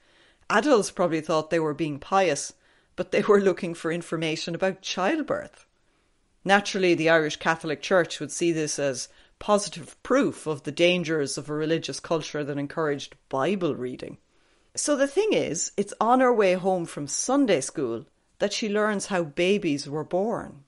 Adults 0.49 0.89
probably 0.89 1.21
thought 1.21 1.49
they 1.49 1.59
were 1.59 1.73
being 1.73 1.99
pious, 1.99 2.53
but 2.95 3.11
they 3.11 3.21
were 3.21 3.39
looking 3.39 3.73
for 3.73 3.91
information 3.91 4.55
about 4.55 4.81
childbirth. 4.81 5.65
Naturally, 6.43 6.93
the 6.93 7.09
Irish 7.09 7.35
Catholic 7.35 7.81
Church 7.81 8.19
would 8.19 8.31
see 8.31 8.51
this 8.51 8.79
as 8.79 9.09
positive 9.39 10.01
proof 10.03 10.47
of 10.47 10.63
the 10.63 10.71
dangers 10.71 11.37
of 11.37 11.49
a 11.49 11.53
religious 11.53 11.99
culture 11.99 12.43
that 12.43 12.57
encouraged 12.57 13.15
Bible 13.29 13.75
reading. 13.75 14.17
So 14.75 14.95
the 14.95 15.07
thing 15.07 15.33
is, 15.33 15.71
it's 15.77 15.93
on 15.99 16.19
her 16.19 16.33
way 16.33 16.53
home 16.53 16.85
from 16.85 17.07
Sunday 17.07 17.61
school 17.61 18.05
that 18.39 18.53
she 18.53 18.69
learns 18.69 19.07
how 19.07 19.23
babies 19.23 19.89
were 19.89 20.03
born. 20.03 20.63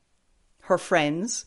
Her 0.62 0.78
friends, 0.78 1.46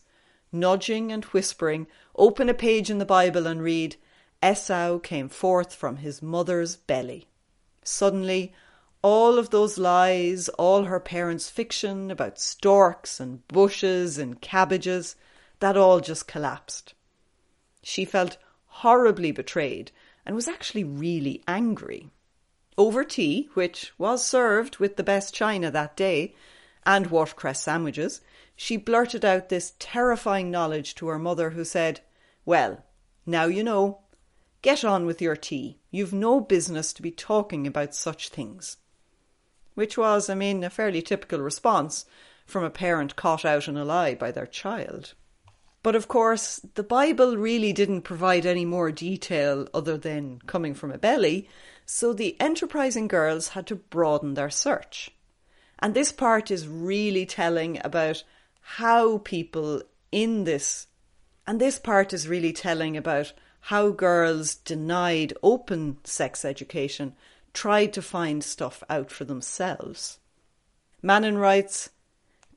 nudging 0.51 1.11
and 1.11 1.25
whispering, 1.25 1.87
open 2.15 2.49
a 2.49 2.53
page 2.53 2.89
in 2.89 2.99
the 2.99 3.05
Bible 3.05 3.47
and 3.47 3.61
read, 3.61 3.97
Esau 4.43 4.99
came 4.99 5.29
forth 5.29 5.73
from 5.73 5.97
his 5.97 6.21
mother's 6.21 6.75
belly. 6.75 7.27
Suddenly, 7.83 8.53
all 9.01 9.37
of 9.37 9.49
those 9.49 9.77
lies, 9.77 10.47
all 10.49 10.83
her 10.83 10.99
parents' 10.99 11.49
fiction 11.49 12.09
about 12.09 12.39
storks 12.39 13.19
and 13.19 13.45
bushes 13.49 14.17
and 14.17 14.39
cabbages, 14.39 15.15
that 15.59 15.75
all 15.75 15.99
just 15.99 16.27
collapsed. 16.27 16.93
She 17.83 18.05
felt 18.05 18.37
horribly 18.65 19.31
betrayed 19.31 19.91
and 20.25 20.35
was 20.35 20.47
actually 20.47 20.83
really 20.83 21.43
angry. 21.47 22.09
Over 22.77 23.03
tea, 23.03 23.49
which 23.53 23.93
was 23.97 24.25
served 24.25 24.77
with 24.77 24.95
the 24.95 25.03
best 25.03 25.33
china 25.33 25.69
that 25.69 25.95
day, 25.95 26.33
and 26.85 27.07
watercress 27.07 27.59
sandwiches, 27.59 28.21
she 28.55 28.77
blurted 28.77 29.23
out 29.23 29.49
this 29.49 29.73
terrifying 29.79 30.49
knowledge 30.49 30.95
to 30.95 31.07
her 31.07 31.19
mother, 31.19 31.51
who 31.51 31.65
said, 31.65 32.01
Well, 32.45 32.83
now 33.25 33.45
you 33.45 33.63
know. 33.63 33.99
Get 34.61 34.85
on 34.85 35.05
with 35.05 35.21
your 35.21 35.35
tea. 35.35 35.79
You've 35.91 36.13
no 36.13 36.39
business 36.39 36.93
to 36.93 37.01
be 37.01 37.11
talking 37.11 37.67
about 37.67 37.93
such 37.93 38.29
things. 38.29 38.77
Which 39.75 39.97
was, 39.97 40.29
I 40.29 40.35
mean, 40.35 40.63
a 40.63 40.69
fairly 40.69 41.01
typical 41.01 41.39
response 41.39 42.05
from 42.45 42.63
a 42.63 42.69
parent 42.69 43.15
caught 43.15 43.43
out 43.43 43.67
in 43.67 43.75
a 43.75 43.83
lie 43.83 44.15
by 44.15 44.31
their 44.31 44.47
child. 44.47 45.15
But 45.83 45.95
of 45.95 46.07
course, 46.07 46.61
the 46.75 46.83
Bible 46.83 47.35
really 47.35 47.73
didn't 47.73 48.03
provide 48.03 48.45
any 48.45 48.63
more 48.63 48.89
detail 48.89 49.67
other 49.73 49.97
than 49.97 50.39
coming 50.47 50.73
from 50.73 50.91
a 50.91 50.97
belly 50.97 51.49
so 51.85 52.13
the 52.13 52.39
enterprising 52.39 53.09
girls 53.09 53.49
had 53.49 53.67
to 53.67 53.75
broaden 53.75 54.35
their 54.35 54.49
search. 54.49 55.11
And 55.79 55.93
this 55.93 56.13
part 56.13 56.49
is 56.49 56.69
really 56.69 57.25
telling 57.25 57.81
about 57.83 58.23
how 58.61 59.17
people 59.17 59.81
in 60.09 60.45
this, 60.45 60.87
and 61.45 61.59
this 61.59 61.77
part 61.79 62.13
is 62.13 62.29
really 62.29 62.53
telling 62.53 62.95
about 62.95 63.33
how 63.59 63.89
girls 63.89 64.55
denied 64.55 65.33
open 65.43 65.97
sex 66.05 66.45
education 66.45 67.13
tried 67.53 67.91
to 67.93 68.01
find 68.01 68.41
stuff 68.41 68.83
out 68.89 69.11
for 69.11 69.25
themselves. 69.25 70.19
Mannin 71.01 71.37
writes, 71.37 71.89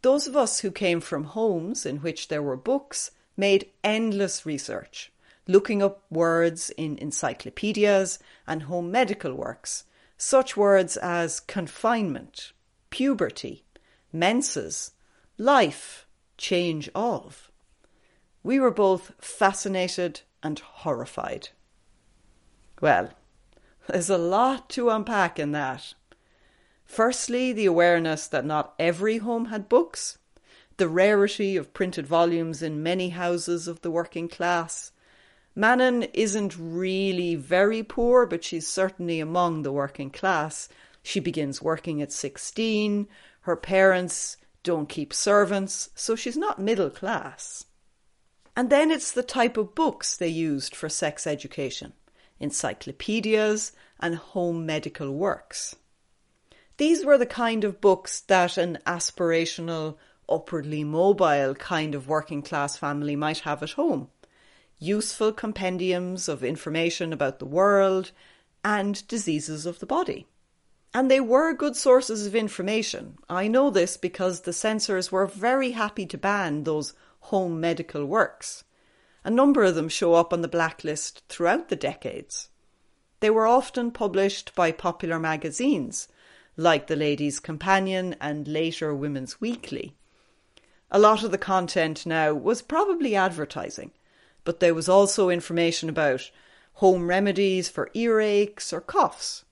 Those 0.03 0.29
of 0.29 0.37
us 0.37 0.61
who 0.61 0.71
came 0.71 1.01
from 1.01 1.25
homes 1.25 1.85
in 1.85 1.97
which 1.99 2.29
there 2.29 2.43
were 2.43 2.57
books 2.57 3.11
made 3.37 3.71
endless 3.85 4.47
research, 4.47 5.13
looking 5.47 5.83
up 5.83 6.03
words 6.11 6.71
in 6.71 6.99
encyclopedias 6.99 8.19
and 8.47 8.65
home 8.65 8.91
medical 8.91 9.35
works, 9.35 9.85
such 10.17 10.57
words 10.57 10.97
as 10.97 11.41
confinement, 11.41 12.53
puberty, 12.91 13.65
menses, 14.13 14.93
life, 15.39 16.07
change 16.39 16.89
of. 16.95 17.51
We 18.43 18.61
were 18.61 18.71
both 18.71 19.13
fascinated 19.19 20.23
and 20.43 20.59
horrified. 20.59 21.51
Well, 22.81 23.11
there's 23.89 24.11
a 24.11 24.19
lot 24.19 24.69
to 24.71 24.91
unpack 24.91 25.39
in 25.39 25.53
that. 25.53 25.95
Firstly, 26.85 27.53
the 27.53 27.67
awareness 27.67 28.27
that 28.29 28.45
not 28.45 28.75
every 28.79 29.19
home 29.19 29.47
had 29.47 29.69
books, 29.69 30.19
the 30.77 30.89
rarity 30.89 31.57
of 31.57 31.73
printed 31.73 32.07
volumes 32.07 32.63
in 32.63 32.83
many 32.83 33.11
houses 33.11 33.67
of 33.67 33.81
the 33.81 33.91
working 33.91 34.29
class. 34.29 34.93
Mannin 35.55 36.03
isn't 36.13 36.57
really 36.59 37.35
very 37.35 37.83
poor, 37.83 38.27
but 38.27 38.45
she's 38.45 38.67
certainly 38.67 39.21
among 39.21 39.63
the 39.63 39.73
working 39.73 40.11
class. 40.11 40.69
She 41.03 41.19
begins 41.19 41.63
working 41.63 42.03
at 42.03 42.13
16. 42.13 43.09
Her 43.41 43.57
parents 43.57 44.37
don't 44.63 44.89
keep 44.89 45.15
servants, 45.15 45.89
so 45.95 46.15
she's 46.15 46.37
not 46.37 46.59
middle 46.59 46.91
class. 46.91 47.65
And 48.55 48.69
then 48.69 48.91
it's 48.91 49.13
the 49.13 49.23
type 49.23 49.57
of 49.57 49.75
books 49.75 50.17
they 50.17 50.29
used 50.29 50.75
for 50.75 50.89
sex 50.89 51.27
education 51.27 51.93
encyclopedias 52.39 53.73
and 53.99 54.15
home 54.17 54.67
medical 54.67 55.15
works. 55.15 55.75
These 56.77 57.05
were 57.05 57.17
the 57.17 57.25
kind 57.25 57.65
of 57.65 57.81
books 57.81 58.21
that 58.21 58.59
an 58.59 58.79
aspirational, 58.87 59.97
upwardly 60.29 60.85
mobile 60.85 61.55
kind 61.55 61.95
of 61.95 62.09
working 62.09 62.43
class 62.43 62.77
family 62.77 63.17
might 63.17 63.41
have 63.41 63.63
at 63.63 63.73
home. 63.73 64.09
Useful 64.79 65.33
compendiums 65.33 66.29
of 66.29 66.45
information 66.45 67.13
about 67.13 67.39
the 67.39 67.47
world 67.47 68.13
and 68.65 69.07
diseases 69.09 69.67
of 69.67 69.79
the 69.79 69.87
body. 69.87 70.27
And 70.93 71.11
they 71.11 71.21
were 71.21 71.53
good 71.53 71.77
sources 71.77 72.27
of 72.27 72.35
information. 72.35 73.19
I 73.29 73.49
know 73.49 73.71
this 73.71 73.97
because 73.97 74.41
the 74.41 74.53
censors 74.53 75.13
were 75.13 75.27
very 75.27 75.73
happy 75.73 76.07
to 76.07 76.19
ban 76.19 76.65
those 76.65 76.95
home 77.21 77.61
medical 77.61 78.07
works. 78.07 78.65
A 79.25 79.31
number 79.31 79.65
of 79.65 79.75
them 79.75 79.89
show 79.89 80.15
up 80.15 80.33
on 80.33 80.43
the 80.43 80.49
blacklist 80.49 81.23
throughout 81.29 81.69
the 81.69 81.77
decades. 81.77 82.49
They 83.21 83.31
were 83.31 83.47
often 83.47 83.91
published 83.91 84.55
by 84.55 84.73
popular 84.73 85.19
magazines 85.19 86.09
like 86.57 86.87
the 86.87 86.97
Ladies' 86.97 87.41
Companion 87.41 88.17
and 88.21 88.49
later 88.49 88.95
Women's 88.95 89.41
Weekly. 89.41 89.95
A 90.91 90.99
lot 90.99 91.25
of 91.25 91.33
the 91.33 91.39
content 91.39 92.07
now 92.07 92.33
was 92.33 92.63
probably 92.63 93.17
advertising, 93.17 93.91
but 94.45 94.61
there 94.61 94.75
was 94.75 94.89
also 94.89 95.29
information 95.29 95.89
about 95.89 96.31
home 96.75 97.09
remedies 97.09 97.69
for 97.69 97.91
earaches 97.95 98.73
or 98.73 98.81
coughs. 98.81 99.45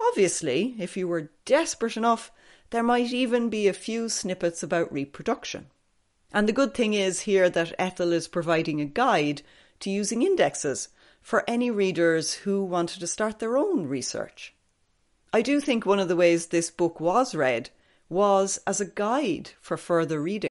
Obviously, 0.00 0.74
if 0.78 0.96
you 0.96 1.06
were 1.06 1.30
desperate 1.44 1.96
enough, 1.96 2.32
there 2.70 2.82
might 2.82 3.12
even 3.12 3.50
be 3.50 3.68
a 3.68 3.72
few 3.72 4.08
snippets 4.08 4.62
about 4.62 4.92
reproduction. 4.92 5.66
And 6.32 6.48
the 6.48 6.52
good 6.52 6.74
thing 6.74 6.94
is 6.94 7.20
here 7.20 7.50
that 7.50 7.74
Ethel 7.78 8.12
is 8.12 8.26
providing 8.26 8.80
a 8.80 8.86
guide 8.86 9.42
to 9.80 9.90
using 9.90 10.22
indexes 10.22 10.88
for 11.20 11.44
any 11.48 11.70
readers 11.70 12.34
who 12.34 12.64
wanted 12.64 13.00
to 13.00 13.06
start 13.06 13.38
their 13.38 13.56
own 13.56 13.86
research. 13.86 14.54
I 15.32 15.42
do 15.42 15.60
think 15.60 15.84
one 15.84 16.00
of 16.00 16.08
the 16.08 16.16
ways 16.16 16.46
this 16.46 16.70
book 16.70 17.00
was 17.00 17.34
read 17.34 17.70
was 18.08 18.58
as 18.66 18.80
a 18.80 18.86
guide 18.86 19.50
for 19.60 19.76
further 19.76 20.20
reading. 20.20 20.50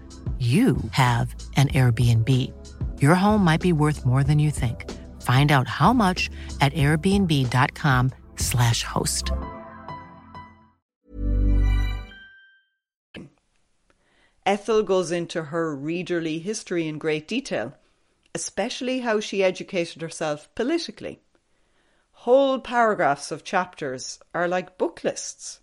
you 0.41 0.77
have 0.89 1.35
an 1.55 1.67
Airbnb. 1.67 2.27
Your 2.99 3.13
home 3.13 3.43
might 3.43 3.61
be 3.61 3.73
worth 3.73 4.07
more 4.07 4.23
than 4.23 4.39
you 4.39 4.49
think. 4.49 4.89
Find 5.21 5.51
out 5.51 5.67
how 5.67 5.93
much 5.93 6.31
at 6.61 6.73
airbnb.com/slash 6.73 8.83
host. 8.83 9.31
Ethel 14.43 14.81
goes 14.81 15.11
into 15.11 15.43
her 15.43 15.77
readerly 15.77 16.41
history 16.41 16.87
in 16.87 16.97
great 16.97 17.27
detail, 17.27 17.75
especially 18.33 19.01
how 19.01 19.19
she 19.19 19.43
educated 19.43 20.01
herself 20.01 20.49
politically. 20.55 21.21
Whole 22.13 22.59
paragraphs 22.59 23.31
of 23.31 23.43
chapters 23.43 24.17
are 24.33 24.47
like 24.47 24.79
book 24.79 25.03
lists. 25.03 25.59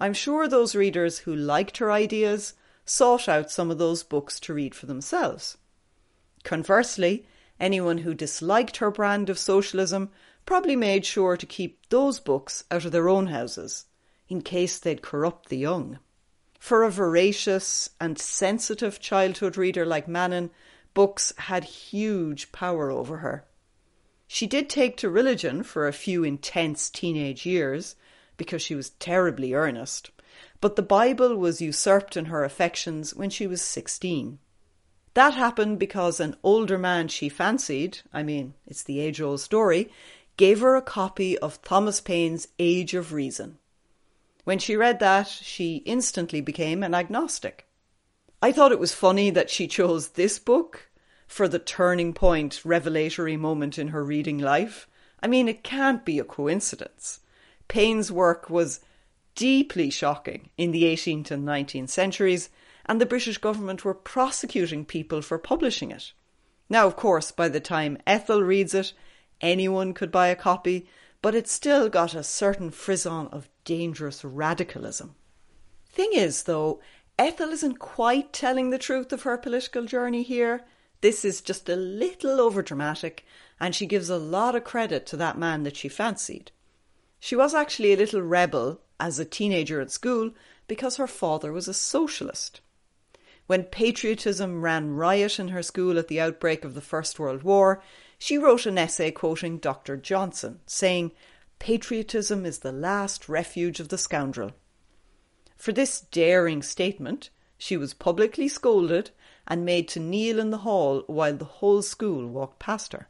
I'm 0.00 0.14
sure 0.14 0.48
those 0.48 0.74
readers 0.74 1.18
who 1.18 1.36
liked 1.36 1.76
her 1.76 1.92
ideas 1.92 2.54
sought 2.90 3.28
out 3.28 3.52
some 3.52 3.70
of 3.70 3.78
those 3.78 4.02
books 4.02 4.40
to 4.40 4.52
read 4.52 4.74
for 4.74 4.86
themselves. 4.86 5.56
Conversely, 6.42 7.24
anyone 7.60 7.98
who 7.98 8.12
disliked 8.12 8.78
her 8.78 8.90
brand 8.90 9.30
of 9.30 9.38
socialism 9.38 10.10
probably 10.44 10.74
made 10.74 11.06
sure 11.06 11.36
to 11.36 11.46
keep 11.46 11.78
those 11.88 12.18
books 12.18 12.64
out 12.68 12.84
of 12.84 12.90
their 12.90 13.08
own 13.08 13.28
houses, 13.28 13.86
in 14.28 14.42
case 14.42 14.76
they'd 14.76 15.02
corrupt 15.02 15.50
the 15.50 15.56
young. 15.56 16.00
For 16.58 16.82
a 16.82 16.90
voracious 16.90 17.90
and 18.00 18.18
sensitive 18.18 18.98
childhood 18.98 19.56
reader 19.56 19.86
like 19.86 20.08
Mannin, 20.08 20.50
books 20.92 21.32
had 21.38 21.62
huge 21.62 22.50
power 22.50 22.90
over 22.90 23.18
her. 23.18 23.44
She 24.26 24.48
did 24.48 24.68
take 24.68 24.96
to 24.96 25.08
religion 25.08 25.62
for 25.62 25.86
a 25.86 25.92
few 25.92 26.24
intense 26.24 26.90
teenage 26.90 27.46
years, 27.46 27.94
because 28.36 28.62
she 28.62 28.74
was 28.74 28.90
terribly 28.90 29.54
earnest, 29.54 30.10
but 30.60 30.76
the 30.76 30.82
Bible 30.82 31.36
was 31.36 31.60
usurped 31.60 32.16
in 32.16 32.26
her 32.26 32.44
affections 32.44 33.14
when 33.14 33.30
she 33.30 33.46
was 33.46 33.62
16. 33.62 34.38
That 35.14 35.34
happened 35.34 35.78
because 35.78 36.20
an 36.20 36.36
older 36.42 36.78
man 36.78 37.08
she 37.08 37.28
fancied, 37.28 38.00
I 38.12 38.22
mean, 38.22 38.54
it's 38.66 38.82
the 38.82 39.00
age 39.00 39.20
old 39.20 39.40
story, 39.40 39.90
gave 40.36 40.60
her 40.60 40.76
a 40.76 40.82
copy 40.82 41.36
of 41.38 41.60
Thomas 41.62 42.00
Paine's 42.00 42.48
Age 42.58 42.94
of 42.94 43.12
Reason. 43.12 43.58
When 44.44 44.58
she 44.58 44.76
read 44.76 45.00
that, 45.00 45.28
she 45.28 45.76
instantly 45.84 46.40
became 46.40 46.82
an 46.82 46.94
agnostic. 46.94 47.66
I 48.42 48.52
thought 48.52 48.72
it 48.72 48.78
was 48.78 48.94
funny 48.94 49.30
that 49.30 49.50
she 49.50 49.66
chose 49.66 50.10
this 50.10 50.38
book 50.38 50.88
for 51.26 51.46
the 51.46 51.58
turning 51.58 52.14
point, 52.14 52.64
revelatory 52.64 53.36
moment 53.36 53.78
in 53.78 53.88
her 53.88 54.02
reading 54.02 54.38
life. 54.38 54.88
I 55.22 55.26
mean, 55.26 55.46
it 55.46 55.62
can't 55.62 56.04
be 56.04 56.18
a 56.18 56.24
coincidence. 56.24 57.20
Paine's 57.68 58.10
work 58.10 58.48
was 58.48 58.80
deeply 59.34 59.90
shocking 59.90 60.50
in 60.56 60.72
the 60.72 60.84
18th 60.84 61.30
and 61.30 61.46
19th 61.46 61.90
centuries, 61.90 62.50
and 62.86 63.00
the 63.00 63.06
British 63.06 63.38
government 63.38 63.84
were 63.84 63.94
prosecuting 63.94 64.84
people 64.84 65.22
for 65.22 65.38
publishing 65.38 65.90
it. 65.90 66.12
Now, 66.68 66.86
of 66.86 66.96
course, 66.96 67.30
by 67.30 67.48
the 67.48 67.60
time 67.60 67.98
Ethel 68.06 68.42
reads 68.42 68.74
it, 68.74 68.92
anyone 69.40 69.94
could 69.94 70.10
buy 70.10 70.28
a 70.28 70.36
copy, 70.36 70.88
but 71.22 71.34
it 71.34 71.48
still 71.48 71.88
got 71.88 72.14
a 72.14 72.22
certain 72.22 72.70
frisson 72.70 73.28
of 73.28 73.48
dangerous 73.64 74.24
radicalism. 74.24 75.14
Thing 75.88 76.10
is, 76.12 76.44
though, 76.44 76.80
Ethel 77.18 77.50
isn't 77.50 77.78
quite 77.78 78.32
telling 78.32 78.70
the 78.70 78.78
truth 78.78 79.12
of 79.12 79.22
her 79.22 79.36
political 79.36 79.84
journey 79.84 80.22
here. 80.22 80.64
This 81.00 81.24
is 81.24 81.40
just 81.40 81.68
a 81.68 81.76
little 81.76 82.38
overdramatic, 82.38 83.20
and 83.58 83.74
she 83.74 83.86
gives 83.86 84.08
a 84.08 84.16
lot 84.16 84.54
of 84.54 84.64
credit 84.64 85.04
to 85.06 85.16
that 85.18 85.36
man 85.36 85.64
that 85.64 85.76
she 85.76 85.88
fancied. 85.88 86.50
She 87.18 87.36
was 87.36 87.54
actually 87.54 87.92
a 87.92 87.96
little 87.96 88.22
rebel 88.22 88.80
as 89.00 89.18
a 89.18 89.24
teenager 89.24 89.80
at 89.80 89.90
school 89.90 90.30
because 90.68 90.96
her 90.96 91.06
father 91.06 91.52
was 91.52 91.66
a 91.66 91.74
socialist. 91.74 92.60
When 93.46 93.64
patriotism 93.64 94.62
ran 94.62 94.90
riot 94.90 95.40
in 95.40 95.48
her 95.48 95.62
school 95.62 95.98
at 95.98 96.06
the 96.06 96.20
outbreak 96.20 96.64
of 96.64 96.74
the 96.74 96.80
First 96.80 97.18
World 97.18 97.42
War, 97.42 97.82
she 98.18 98.38
wrote 98.38 98.66
an 98.66 98.78
essay 98.78 99.10
quoting 99.10 99.58
Dr. 99.58 99.96
Johnson, 99.96 100.60
saying, 100.66 101.10
Patriotism 101.58 102.46
is 102.46 102.60
the 102.60 102.70
last 102.70 103.28
refuge 103.28 103.80
of 103.80 103.88
the 103.88 103.98
scoundrel. 103.98 104.52
For 105.56 105.72
this 105.72 106.00
daring 106.00 106.62
statement, 106.62 107.30
she 107.58 107.76
was 107.76 107.92
publicly 107.92 108.48
scolded 108.48 109.10
and 109.46 109.64
made 109.64 109.88
to 109.88 110.00
kneel 110.00 110.38
in 110.38 110.50
the 110.50 110.58
hall 110.58 111.02
while 111.06 111.36
the 111.36 111.44
whole 111.44 111.82
school 111.82 112.26
walked 112.26 112.58
past 112.58 112.92
her. 112.92 113.08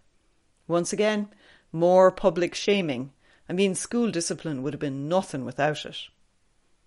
Once 0.67 0.93
again, 0.93 1.29
more 1.71 2.11
public 2.11 2.55
shaming. 2.55 3.13
I 3.51 3.53
mean, 3.53 3.75
school 3.75 4.13
discipline 4.13 4.63
would 4.63 4.75
have 4.75 4.81
been 4.81 5.09
nothing 5.09 5.45
without 5.45 5.85
it. 5.85 5.97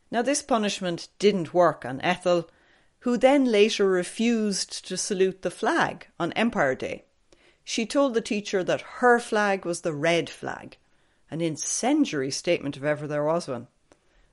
Now, 0.09 0.21
this 0.21 0.41
punishment 0.41 1.09
didn't 1.19 1.53
work 1.53 1.83
on 1.83 1.99
Ethel, 1.99 2.49
who 2.99 3.17
then 3.17 3.43
later 3.43 3.85
refused 3.85 4.87
to 4.87 4.95
salute 4.95 5.41
the 5.41 5.51
flag 5.51 6.07
on 6.17 6.31
Empire 6.31 6.73
Day. 6.73 7.03
She 7.65 7.85
told 7.85 8.13
the 8.13 8.21
teacher 8.21 8.63
that 8.63 9.01
her 9.01 9.19
flag 9.19 9.65
was 9.65 9.81
the 9.81 9.91
red 9.91 10.29
flag, 10.29 10.77
an 11.29 11.41
incendiary 11.41 12.31
statement 12.31 12.77
if 12.77 12.83
ever 12.83 13.07
there 13.07 13.25
was 13.25 13.49
one. 13.49 13.67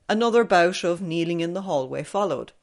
Another 0.07 0.45
bout 0.45 0.85
of 0.85 1.01
kneeling 1.01 1.41
in 1.41 1.51
the 1.51 1.63
hallway 1.63 2.01
followed. 2.01 2.53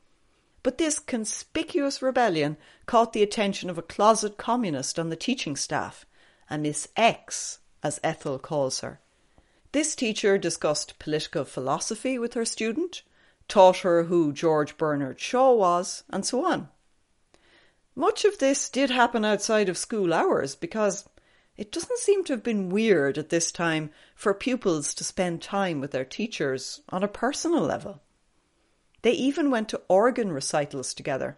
But 0.62 0.78
this 0.78 0.98
conspicuous 0.98 2.00
rebellion 2.00 2.56
caught 2.86 3.12
the 3.12 3.22
attention 3.22 3.68
of 3.68 3.76
a 3.76 3.82
closet 3.82 4.38
communist 4.38 4.98
on 4.98 5.10
the 5.10 5.14
teaching 5.14 5.56
staff, 5.56 6.06
a 6.48 6.56
Miss 6.56 6.88
X, 6.96 7.58
as 7.82 8.00
Ethel 8.02 8.38
calls 8.38 8.80
her. 8.80 9.00
This 9.72 9.94
teacher 9.94 10.38
discussed 10.38 10.98
political 10.98 11.44
philosophy 11.44 12.18
with 12.18 12.34
her 12.34 12.44
student, 12.44 13.02
taught 13.48 13.78
her 13.78 14.04
who 14.04 14.32
George 14.32 14.76
Bernard 14.76 15.20
Shaw 15.20 15.52
was, 15.54 16.04
and 16.10 16.24
so 16.24 16.44
on. 16.44 16.68
Much 17.94 18.24
of 18.24 18.38
this 18.38 18.68
did 18.70 18.90
happen 18.90 19.24
outside 19.24 19.68
of 19.68 19.76
school 19.76 20.14
hours 20.14 20.54
because 20.54 21.08
it 21.56 21.72
doesn't 21.72 21.98
seem 21.98 22.22
to 22.24 22.32
have 22.32 22.44
been 22.44 22.68
weird 22.68 23.18
at 23.18 23.30
this 23.30 23.50
time 23.50 23.90
for 24.14 24.32
pupils 24.32 24.94
to 24.94 25.04
spend 25.04 25.42
time 25.42 25.80
with 25.80 25.90
their 25.90 26.04
teachers 26.04 26.80
on 26.90 27.02
a 27.02 27.08
personal 27.08 27.62
level. 27.62 28.00
They 29.02 29.12
even 29.12 29.50
went 29.50 29.68
to 29.70 29.82
organ 29.88 30.32
recitals 30.32 30.94
together. 30.94 31.36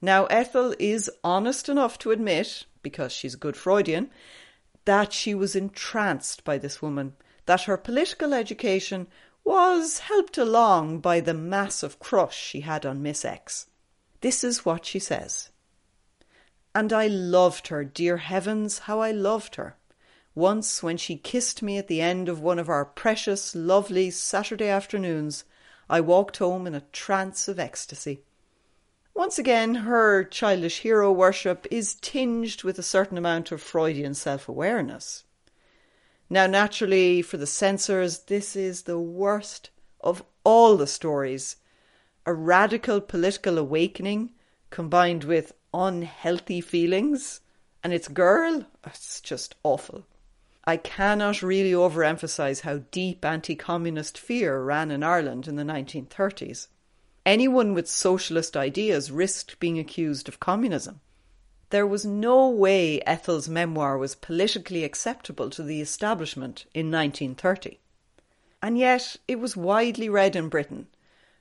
Now, 0.00 0.24
Ethel 0.26 0.74
is 0.78 1.10
honest 1.22 1.68
enough 1.68 1.98
to 1.98 2.10
admit, 2.10 2.64
because 2.82 3.12
she's 3.12 3.34
a 3.34 3.38
good 3.38 3.56
Freudian, 3.56 4.10
that 4.90 5.12
she 5.12 5.36
was 5.36 5.54
entranced 5.54 6.42
by 6.42 6.58
this 6.58 6.82
woman, 6.82 7.14
that 7.46 7.62
her 7.62 7.76
political 7.76 8.34
education 8.34 9.06
was 9.44 10.00
helped 10.00 10.36
along 10.36 10.98
by 10.98 11.20
the 11.20 11.32
massive 11.32 12.00
crush 12.00 12.36
she 12.36 12.62
had 12.62 12.84
on 12.84 13.00
Miss 13.00 13.24
X. 13.24 13.68
This 14.20 14.42
is 14.42 14.64
what 14.64 14.84
she 14.84 14.98
says. 14.98 15.50
And 16.74 16.92
I 16.92 17.06
loved 17.06 17.68
her, 17.68 17.84
dear 17.84 18.16
heavens, 18.16 18.80
how 18.80 18.98
I 18.98 19.12
loved 19.12 19.54
her. 19.54 19.76
Once, 20.34 20.82
when 20.82 20.96
she 20.96 21.16
kissed 21.16 21.62
me 21.62 21.78
at 21.78 21.86
the 21.86 22.00
end 22.00 22.28
of 22.28 22.40
one 22.40 22.58
of 22.58 22.68
our 22.68 22.84
precious, 22.84 23.54
lovely 23.54 24.10
Saturday 24.10 24.68
afternoons, 24.68 25.44
I 25.88 26.00
walked 26.00 26.38
home 26.38 26.66
in 26.66 26.74
a 26.74 26.86
trance 26.90 27.46
of 27.46 27.60
ecstasy. 27.60 28.24
Once 29.14 29.38
again, 29.38 29.74
her 29.74 30.24
childish 30.24 30.80
hero 30.80 31.10
worship 31.10 31.66
is 31.70 31.94
tinged 31.94 32.62
with 32.62 32.78
a 32.78 32.82
certain 32.82 33.18
amount 33.18 33.50
of 33.50 33.60
Freudian 33.60 34.14
self 34.14 34.48
awareness. 34.48 35.24
Now, 36.28 36.46
naturally, 36.46 37.22
for 37.22 37.36
the 37.36 37.46
censors, 37.46 38.20
this 38.20 38.54
is 38.54 38.82
the 38.82 39.00
worst 39.00 39.70
of 40.00 40.22
all 40.44 40.76
the 40.76 40.86
stories. 40.86 41.56
A 42.24 42.32
radical 42.32 43.00
political 43.00 43.58
awakening 43.58 44.32
combined 44.70 45.24
with 45.24 45.54
unhealthy 45.74 46.60
feelings, 46.60 47.40
and 47.82 47.92
it's 47.92 48.08
girl, 48.08 48.64
it's 48.84 49.20
just 49.20 49.56
awful. 49.64 50.06
I 50.64 50.76
cannot 50.76 51.42
really 51.42 51.72
overemphasize 51.72 52.60
how 52.60 52.82
deep 52.90 53.24
anti 53.24 53.56
communist 53.56 54.16
fear 54.16 54.62
ran 54.62 54.90
in 54.90 55.02
Ireland 55.02 55.48
in 55.48 55.56
the 55.56 55.64
1930s. 55.64 56.68
Anyone 57.26 57.74
with 57.74 57.88
socialist 57.88 58.56
ideas 58.56 59.10
risked 59.10 59.60
being 59.60 59.78
accused 59.78 60.26
of 60.28 60.40
communism. 60.40 61.00
There 61.68 61.86
was 61.86 62.04
no 62.04 62.48
way 62.48 63.00
Ethel's 63.02 63.48
memoir 63.48 63.98
was 63.98 64.14
politically 64.14 64.84
acceptable 64.84 65.50
to 65.50 65.62
the 65.62 65.82
establishment 65.82 66.64
in 66.72 66.90
1930. 66.90 67.78
And 68.62 68.78
yet 68.78 69.16
it 69.28 69.38
was 69.38 69.56
widely 69.56 70.08
read 70.08 70.34
in 70.34 70.48
Britain, 70.48 70.88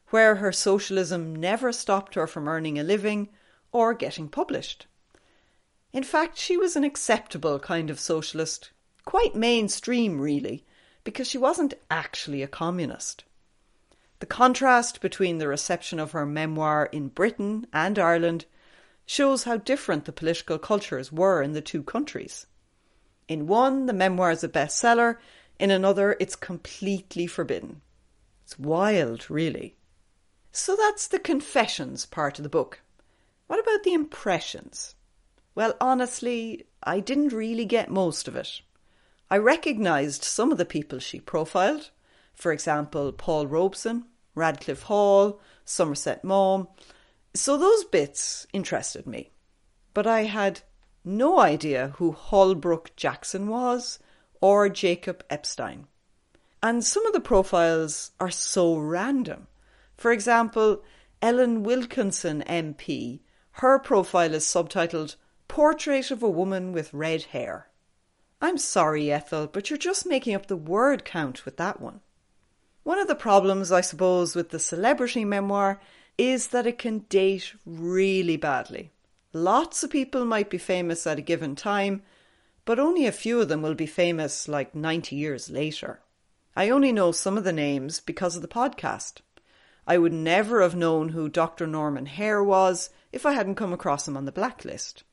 where 0.10 0.36
her 0.36 0.52
socialism 0.52 1.36
never 1.36 1.72
stopped 1.72 2.16
her 2.16 2.28
from 2.28 2.48
earning 2.48 2.78
a 2.78 2.84
living 2.84 3.30
or 3.72 3.94
getting 3.94 4.28
published. 4.28 4.86
In 5.94 6.04
fact, 6.04 6.38
she 6.38 6.58
was 6.58 6.76
an 6.76 6.84
acceptable 6.84 7.58
kind 7.58 7.90
of 7.90 8.00
socialist, 8.00 8.72
quite 9.06 9.34
mainstream, 9.34 10.20
really, 10.20 10.66
because 11.04 11.28
she 11.28 11.38
wasn't 11.38 11.74
actually 11.90 12.44
a 12.44 12.48
communist. 12.48 13.24
The 14.20 14.26
contrast 14.26 15.02
between 15.02 15.38
the 15.38 15.48
reception 15.48 16.00
of 16.00 16.12
her 16.12 16.26
memoir 16.26 16.88
in 16.92 17.08
Britain 17.08 17.68
and 17.72 17.98
Ireland 17.98 18.46
shows 19.06 19.46
how 19.46 19.58
different 19.58 20.06
the 20.06 20.12
political 20.12 20.60
cultures 20.60 21.12
were 21.12 21.42
in 21.42 21.54
the 21.54 21.62
two 21.62 21.84
countries. 21.84 22.46
In 23.28 23.48
one, 23.48 23.86
the 23.86 23.94
memoir 23.94 24.32
is 24.32 24.44
a 24.44 24.50
bestseller, 24.50 25.18
in 25.58 25.72
another, 25.72 26.16
it's 26.20 26.36
completely 26.36 27.28
forbidden. 27.28 27.82
It's 28.44 28.58
wild, 28.58 29.30
really. 29.30 29.76
So 30.52 30.76
that's 30.76 31.08
the 31.08 31.20
confessions 31.20 32.06
part 32.06 32.40
of 32.40 32.44
the 32.44 32.50
book. 32.50 32.82
What 33.48 33.60
about 33.60 33.84
the 33.84 33.94
impressions? 33.94 34.96
Well, 35.56 35.76
honestly, 35.82 36.66
I 36.84 37.00
didn't 37.00 37.34
really 37.34 37.66
get 37.66 37.92
most 37.92 38.28
of 38.28 38.36
it. 38.36 38.62
I 39.30 39.38
recognised 39.38 40.24
some 40.24 40.52
of 40.52 40.58
the 40.58 40.66
people 40.66 41.00
she 41.00 41.20
profiled, 41.20 41.90
for 42.40 42.54
example, 42.54 43.12
Paul 43.12 43.48
Robeson, 43.48 44.06
Radclyffe 44.34 44.84
Hall, 44.84 45.42
Somerset 45.66 46.24
Maugham, 46.24 46.70
so 47.34 47.58
those 47.58 47.84
bits 47.84 48.48
interested 48.54 49.06
me. 49.06 49.32
But 49.94 50.08
I 50.08 50.24
had 50.24 50.62
no 51.04 51.40
idea 51.40 51.94
who 51.98 52.14
Holbrook 52.14 52.96
Jackson 52.96 53.48
was 53.48 54.00
or 54.40 54.70
Jacob 54.70 55.24
Epstein. 55.30 55.88
And 56.64 56.84
some 56.84 57.06
of 57.06 57.12
the 57.14 57.20
profiles 57.20 58.12
are 58.22 58.32
so 58.32 58.78
random. 58.78 59.48
For 59.98 60.12
example, 60.12 60.82
Ellen 61.22 61.64
Wilkinson 61.64 62.42
MP, 62.48 63.20
her 63.54 63.80
profile 63.80 64.34
is 64.34 64.46
subtitled 64.46 65.18
Portrait 65.50 66.10
of 66.10 66.24
a 66.24 66.30
Woman 66.30 66.72
with 66.72 66.94
Red 66.94 67.24
Hair. 67.24 67.68
I'm 68.42 68.58
sorry, 68.58 69.12
Ethel, 69.12 69.48
but 69.48 69.70
you're 69.70 69.78
just 69.78 70.06
making 70.06 70.36
up 70.36 70.48
the 70.48 70.56
word 70.56 71.04
count 71.04 71.44
with 71.44 71.58
that 71.58 71.82
one. 71.82 72.00
One 72.84 73.00
of 73.00 73.08
the 73.08 73.16
problems, 73.16 73.72
I 73.72 73.82
suppose, 73.82 74.36
with 74.36 74.50
the 74.50 74.60
celebrity 74.60 75.26
memoir 75.26 75.82
is 76.18 76.48
that 76.48 76.68
it 76.68 76.78
can 76.78 77.00
date 77.10 77.54
really 77.66 78.38
badly. 78.38 78.92
Lots 79.34 79.84
of 79.84 79.92
people 79.92 80.26
might 80.26 80.50
be 80.50 80.58
famous 80.58 81.06
at 81.06 81.20
a 81.20 81.22
given 81.22 81.56
time, 81.56 82.02
but 82.66 82.80
only 82.80 83.06
a 83.06 83.12
few 83.12 83.40
of 83.42 83.48
them 83.48 83.62
will 83.62 83.76
be 83.76 83.86
famous 83.86 84.48
like 84.48 84.74
90 84.74 85.16
years 85.16 85.50
later. 85.50 86.02
I 86.56 86.70
only 86.70 86.92
know 86.92 87.12
some 87.12 87.38
of 87.38 87.44
the 87.44 87.54
names 87.54 88.00
because 88.00 88.36
of 88.36 88.42
the 88.42 88.48
podcast. 88.48 89.22
I 89.88 89.98
would 89.98 90.14
never 90.14 90.62
have 90.62 90.76
known 90.76 91.10
who 91.10 91.30
Dr. 91.30 91.66
Norman 91.66 92.06
Haire 92.06 92.44
was 92.44 92.90
if 93.12 93.26
I 93.26 93.34
hadn't 93.34 93.56
come 93.56 93.74
across 93.74 94.08
him 94.08 94.18
on 94.18 94.26
the 94.26 94.32
blacklist. 94.32 95.04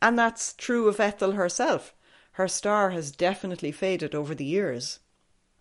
And 0.00 0.18
that's 0.18 0.54
true 0.54 0.88
of 0.88 0.98
Ethel 0.98 1.32
herself. 1.32 1.94
Her 2.32 2.48
star 2.48 2.90
has 2.90 3.12
definitely 3.12 3.70
faded 3.70 4.14
over 4.14 4.34
the 4.34 4.44
years. 4.44 4.98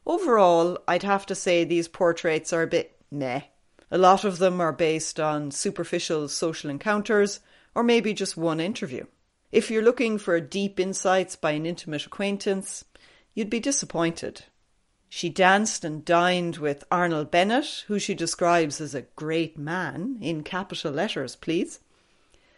Overall, 0.05 0.77
I'd 0.87 1.03
have 1.03 1.25
to 1.27 1.35
say 1.35 1.63
these 1.63 1.87
portraits 1.87 2.51
are 2.51 2.63
a 2.63 2.67
bit 2.67 2.97
meh. 3.09 3.41
A 3.89 3.97
lot 3.97 4.23
of 4.23 4.37
them 4.37 4.59
are 4.59 4.73
based 4.73 5.19
on 5.19 5.51
superficial 5.51 6.27
social 6.27 6.69
encounters, 6.69 7.39
or 7.73 7.83
maybe 7.83 8.13
just 8.13 8.35
one 8.35 8.59
interview. 8.59 9.05
If 9.51 9.69
you're 9.69 9.83
looking 9.83 10.17
for 10.17 10.39
deep 10.41 10.79
insights 10.79 11.35
by 11.35 11.51
an 11.51 11.65
intimate 11.65 12.05
acquaintance, 12.05 12.83
you'd 13.33 13.49
be 13.49 13.59
disappointed. 13.59 14.45
She 15.09 15.29
danced 15.29 15.85
and 15.85 16.03
dined 16.03 16.57
with 16.57 16.83
Arnold 16.91 17.29
Bennett, 17.29 17.85
who 17.87 17.99
she 17.99 18.15
describes 18.15 18.81
as 18.81 18.95
a 18.95 19.03
great 19.15 19.57
man, 19.57 20.17
in 20.19 20.43
capital 20.43 20.91
letters, 20.91 21.35
please. 21.35 21.79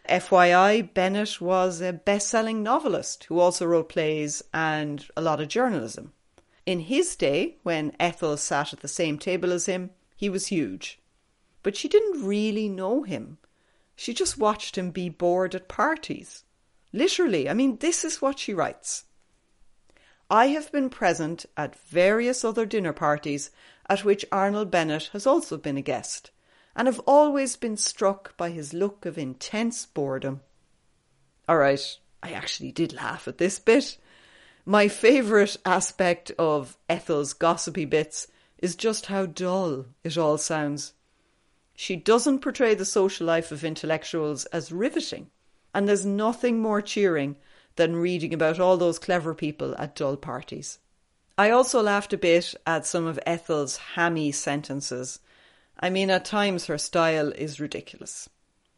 FYI, 0.08 0.94
Bennett 0.94 1.40
was 1.40 1.82
a 1.82 1.92
best 1.92 2.28
selling 2.28 2.62
novelist 2.62 3.24
who 3.24 3.38
also 3.38 3.66
wrote 3.66 3.90
plays 3.90 4.42
and 4.54 5.06
a 5.16 5.20
lot 5.20 5.40
of 5.40 5.48
journalism. 5.48 6.12
In 6.66 6.80
his 6.80 7.14
day, 7.14 7.58
when 7.62 7.94
Ethel 8.00 8.36
sat 8.36 8.72
at 8.72 8.80
the 8.80 8.88
same 8.88 9.18
table 9.18 9.52
as 9.52 9.66
him, 9.66 9.90
he 10.16 10.28
was 10.28 10.48
huge. 10.48 10.98
But 11.62 11.76
she 11.76 11.88
didn't 11.88 12.26
really 12.26 12.68
know 12.68 13.04
him. 13.04 13.38
She 13.94 14.12
just 14.12 14.36
watched 14.36 14.76
him 14.76 14.90
be 14.90 15.08
bored 15.08 15.54
at 15.54 15.68
parties. 15.68 16.44
Literally, 16.92 17.48
I 17.48 17.54
mean, 17.54 17.76
this 17.78 18.04
is 18.04 18.20
what 18.20 18.40
she 18.40 18.52
writes. 18.52 19.04
I 20.28 20.48
have 20.48 20.72
been 20.72 20.90
present 20.90 21.46
at 21.56 21.78
various 21.78 22.44
other 22.44 22.66
dinner 22.66 22.92
parties 22.92 23.50
at 23.88 24.04
which 24.04 24.24
Arnold 24.32 24.70
Bennett 24.70 25.10
has 25.12 25.26
also 25.26 25.56
been 25.56 25.76
a 25.76 25.82
guest, 25.82 26.32
and 26.74 26.88
have 26.88 27.00
always 27.06 27.54
been 27.54 27.76
struck 27.76 28.36
by 28.36 28.50
his 28.50 28.74
look 28.74 29.06
of 29.06 29.16
intense 29.16 29.86
boredom. 29.86 30.40
All 31.48 31.58
right, 31.58 31.96
I 32.22 32.32
actually 32.32 32.72
did 32.72 32.92
laugh 32.92 33.28
at 33.28 33.38
this 33.38 33.60
bit. 33.60 33.98
My 34.68 34.88
favourite 34.88 35.56
aspect 35.64 36.32
of 36.40 36.76
Ethel's 36.88 37.34
gossipy 37.34 37.84
bits 37.84 38.26
is 38.58 38.74
just 38.74 39.06
how 39.06 39.24
dull 39.24 39.86
it 40.02 40.18
all 40.18 40.38
sounds. 40.38 40.92
She 41.76 41.94
doesn't 41.94 42.40
portray 42.40 42.74
the 42.74 42.84
social 42.84 43.28
life 43.28 43.52
of 43.52 43.62
intellectuals 43.62 44.44
as 44.46 44.72
riveting, 44.72 45.30
and 45.72 45.86
there's 45.86 46.04
nothing 46.04 46.58
more 46.58 46.82
cheering 46.82 47.36
than 47.76 47.94
reading 47.94 48.34
about 48.34 48.58
all 48.58 48.76
those 48.76 48.98
clever 48.98 49.34
people 49.34 49.76
at 49.78 49.94
dull 49.94 50.16
parties. 50.16 50.80
I 51.38 51.50
also 51.50 51.80
laughed 51.80 52.12
a 52.12 52.18
bit 52.18 52.52
at 52.66 52.86
some 52.86 53.06
of 53.06 53.20
Ethel's 53.24 53.76
hammy 53.76 54.32
sentences. 54.32 55.20
I 55.78 55.90
mean, 55.90 56.10
at 56.10 56.24
times 56.24 56.66
her 56.66 56.78
style 56.78 57.30
is 57.30 57.60
ridiculous. 57.60 58.28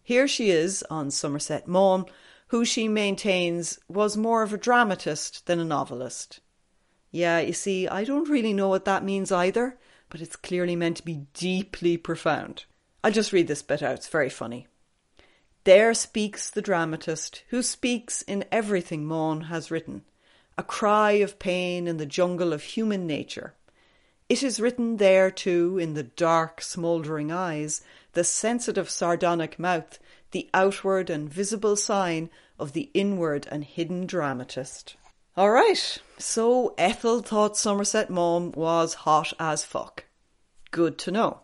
Here 0.02 0.28
she 0.28 0.50
is 0.50 0.84
on 0.90 1.10
Somerset 1.10 1.66
Maugham 1.66 2.04
who 2.48 2.64
she 2.64 2.88
maintains 2.88 3.78
was 3.88 4.16
more 4.16 4.42
of 4.42 4.52
a 4.52 4.58
dramatist 4.58 5.46
than 5.46 5.58
a 5.58 5.64
novelist. 5.64 6.40
Yeah, 7.10 7.40
you 7.40 7.52
see, 7.52 7.88
I 7.88 8.04
don't 8.04 8.28
really 8.28 8.52
know 8.52 8.68
what 8.68 8.84
that 8.84 9.04
means 9.04 9.32
either, 9.32 9.78
but 10.10 10.20
it's 10.20 10.36
clearly 10.36 10.76
meant 10.76 10.98
to 10.98 11.04
be 11.04 11.26
deeply 11.34 11.96
profound. 11.96 12.64
I'll 13.02 13.12
just 13.12 13.32
read 13.32 13.48
this 13.48 13.62
bit 13.62 13.82
out, 13.82 13.94
it's 13.94 14.08
very 14.08 14.30
funny. 14.30 14.66
There 15.64 15.92
speaks 15.94 16.50
the 16.50 16.62
dramatist, 16.62 17.42
who 17.48 17.62
speaks 17.62 18.22
in 18.22 18.44
everything 18.50 19.04
Maugham 19.04 19.42
has 19.42 19.70
written, 19.70 20.02
a 20.56 20.62
cry 20.62 21.12
of 21.12 21.38
pain 21.38 21.86
in 21.86 21.98
the 21.98 22.06
jungle 22.06 22.52
of 22.52 22.62
human 22.62 23.06
nature. 23.06 23.54
It 24.28 24.42
is 24.42 24.60
written 24.60 24.96
there 24.96 25.30
too, 25.30 25.78
in 25.78 25.94
the 25.94 26.02
dark, 26.02 26.60
smouldering 26.62 27.30
eyes, 27.30 27.82
the 28.12 28.24
sensitive, 28.24 28.90
sardonic 28.90 29.58
mouth, 29.58 29.98
the 30.30 30.48
outward 30.52 31.10
and 31.10 31.32
visible 31.32 31.76
sign 31.76 32.30
of 32.58 32.72
the 32.72 32.90
inward 32.94 33.46
and 33.50 33.64
hidden 33.64 34.06
dramatist. 34.06 34.96
All 35.36 35.50
right, 35.50 35.98
so 36.18 36.74
Ethel 36.76 37.22
thought 37.22 37.56
Somerset 37.56 38.10
Maugham 38.10 38.52
was 38.52 38.94
hot 38.94 39.32
as 39.38 39.64
fuck. 39.64 40.04
Good 40.70 40.98
to 40.98 41.10
know. 41.10 41.40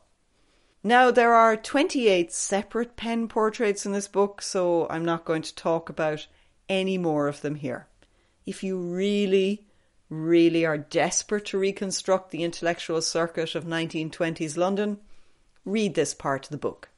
Now, 0.82 1.10
there 1.10 1.32
are 1.32 1.56
28 1.56 2.32
separate 2.32 2.96
pen 2.96 3.28
portraits 3.28 3.86
in 3.86 3.92
this 3.92 4.08
book, 4.08 4.42
so 4.42 4.86
I'm 4.90 5.04
not 5.04 5.24
going 5.24 5.42
to 5.42 5.54
talk 5.54 5.88
about 5.88 6.26
any 6.68 6.98
more 6.98 7.28
of 7.28 7.40
them 7.40 7.54
here. 7.54 7.86
If 8.44 8.62
you 8.62 8.78
really, 8.78 9.66
really 10.10 10.66
are 10.66 10.76
desperate 10.76 11.46
to 11.46 11.58
reconstruct 11.58 12.30
the 12.30 12.42
intellectual 12.42 13.00
circuit 13.00 13.54
of 13.54 13.64
1920s 13.64 14.56
London, 14.56 14.98
read 15.64 15.94
this 15.94 16.12
part 16.12 16.44
of 16.46 16.50
the 16.50 16.58
book. 16.58 16.90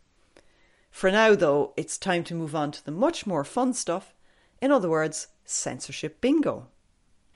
For 0.97 1.11
now, 1.11 1.35
though, 1.35 1.75
it's 1.77 1.99
time 1.99 2.25
to 2.25 2.35
move 2.35 2.55
on 2.55 2.71
to 2.71 2.83
the 2.83 2.91
much 2.91 3.27
more 3.27 3.45
fun 3.45 3.75
stuff. 3.75 4.15
In 4.63 4.73
other 4.73 4.89
words, 4.89 5.27
censorship 5.45 6.23
bingo. 6.23 6.69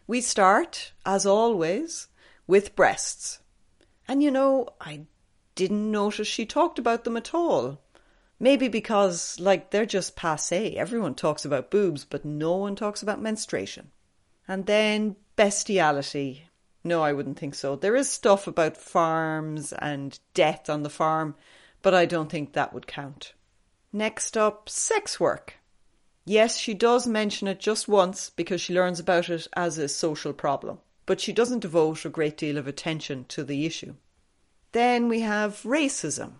We 0.06 0.22
start, 0.22 0.92
as 1.04 1.26
always, 1.26 2.08
with 2.46 2.74
breasts. 2.74 3.40
And 4.08 4.22
you 4.22 4.30
know, 4.30 4.70
I 4.80 5.02
didn't 5.56 5.90
notice 5.90 6.26
she 6.26 6.46
talked 6.46 6.78
about 6.78 7.04
them 7.04 7.18
at 7.18 7.34
all. 7.34 7.82
Maybe 8.38 8.66
because, 8.66 9.38
like, 9.38 9.70
they're 9.70 9.84
just 9.84 10.16
passe. 10.16 10.74
Everyone 10.76 11.14
talks 11.14 11.44
about 11.44 11.70
boobs, 11.70 12.06
but 12.06 12.24
no 12.24 12.56
one 12.56 12.76
talks 12.76 13.02
about 13.02 13.20
menstruation. 13.20 13.90
And 14.48 14.64
then 14.64 15.16
bestiality. 15.36 16.46
No, 16.82 17.02
I 17.02 17.12
wouldn't 17.12 17.38
think 17.38 17.54
so. 17.54 17.76
There 17.76 17.94
is 17.94 18.08
stuff 18.08 18.46
about 18.46 18.78
farms 18.78 19.74
and 19.74 20.18
death 20.32 20.70
on 20.70 20.82
the 20.82 20.88
farm, 20.88 21.34
but 21.82 21.92
I 21.92 22.06
don't 22.06 22.30
think 22.30 22.54
that 22.54 22.72
would 22.72 22.86
count. 22.86 23.34
Next 23.92 24.36
up, 24.36 24.68
sex 24.68 25.18
work. 25.18 25.54
Yes, 26.24 26.56
she 26.56 26.74
does 26.74 27.08
mention 27.08 27.48
it 27.48 27.58
just 27.58 27.88
once 27.88 28.30
because 28.30 28.60
she 28.60 28.72
learns 28.72 29.00
about 29.00 29.28
it 29.28 29.48
as 29.56 29.78
a 29.78 29.88
social 29.88 30.32
problem, 30.32 30.78
but 31.06 31.20
she 31.20 31.32
doesn't 31.32 31.60
devote 31.60 32.04
a 32.04 32.08
great 32.08 32.36
deal 32.36 32.56
of 32.56 32.68
attention 32.68 33.24
to 33.30 33.42
the 33.42 33.66
issue. 33.66 33.94
Then 34.70 35.08
we 35.08 35.22
have 35.22 35.62
racism. 35.62 36.34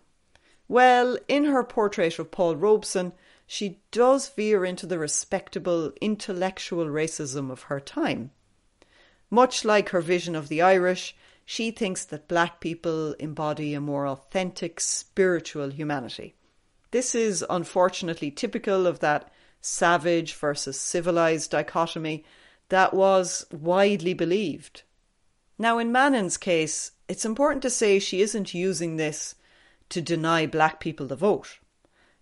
Well, 0.69 1.19
in 1.27 1.47
her 1.47 1.65
portrait 1.65 2.21
of 2.21 2.31
Paul 2.31 2.55
Robeson, 2.55 3.13
she 3.49 3.81
does 3.91 4.29
veer 4.29 4.65
into 4.65 4.87
the 4.87 5.01
respectable 5.01 5.93
intellectual 6.01 6.87
racism 6.87 7.51
of 7.51 7.63
her 7.63 7.81
time. 7.81 8.31
Much 9.29 9.65
like 9.65 9.89
her 9.89 10.01
vision 10.01 10.37
of 10.37 10.47
the 10.47 10.63
Irish, 10.63 11.17
she 11.45 11.73
thinks 11.73 12.05
that 12.05 12.29
black 12.29 12.61
people 12.61 13.15
embody 13.15 13.75
a 13.75 13.81
more 13.81 14.07
authentic 14.07 14.79
spiritual 14.79 15.71
humanity. 15.71 16.37
This 16.91 17.15
is 17.15 17.45
unfortunately 17.49 18.31
typical 18.31 18.87
of 18.87 19.01
that 19.01 19.31
savage 19.61 20.35
versus 20.35 20.81
civilized 20.81 21.51
dichotomy 21.51 22.25
that 22.69 22.95
was 22.95 23.47
widely 23.53 24.15
believed. 24.15 24.83
Now, 25.59 25.79
in 25.79 25.93
Mannin's 25.93 26.37
case, 26.37 26.93
it's 27.09 27.25
important 27.25 27.63
to 27.63 27.71
say 27.71 27.99
she 27.99 28.23
isn't 28.23 28.55
using 28.55 28.97
this 28.97 29.35
to 29.91 30.01
deny 30.01 30.47
black 30.47 30.81
people 30.81 31.07
the 31.07 31.17
vote. 31.17 31.59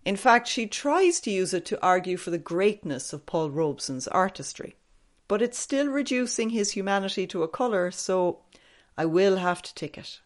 In 0.05 0.15
fact, 0.15 0.47
she 0.47 0.65
tries 0.67 1.19
to 1.21 1.31
use 1.31 1.53
it 1.53 1.65
to 1.65 1.81
argue 1.81 2.17
for 2.17 2.31
the 2.31 2.37
greatness 2.37 3.13
of 3.13 3.25
Paul 3.25 3.51
Robeson's 3.51 4.07
artistry. 4.07 4.75
But 5.27 5.41
it's 5.41 5.59
still 5.59 5.87
reducing 5.87 6.49
his 6.49 6.71
humanity 6.71 7.27
to 7.27 7.43
a 7.43 7.47
colour, 7.47 7.91
so 7.91 8.39
I 8.97 9.05
will 9.05 9.37
have 9.37 9.61
to 9.61 9.73
tick 9.75 9.97
it. 9.97 10.19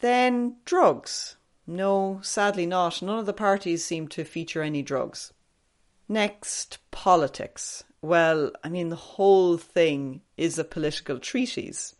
Then, 0.00 0.56
drugs. 0.64 1.36
No, 1.70 2.20
sadly 2.22 2.64
not. 2.64 3.02
None 3.02 3.18
of 3.18 3.26
the 3.26 3.34
parties 3.34 3.84
seem 3.84 4.08
to 4.08 4.24
feature 4.24 4.62
any 4.62 4.80
drugs. 4.80 5.34
Next, 6.08 6.78
politics. 6.90 7.84
Well, 8.00 8.52
I 8.64 8.70
mean, 8.70 8.88
the 8.88 8.96
whole 8.96 9.58
thing 9.58 10.22
is 10.38 10.58
a 10.58 10.64
political 10.64 11.18
treatise. 11.18 11.94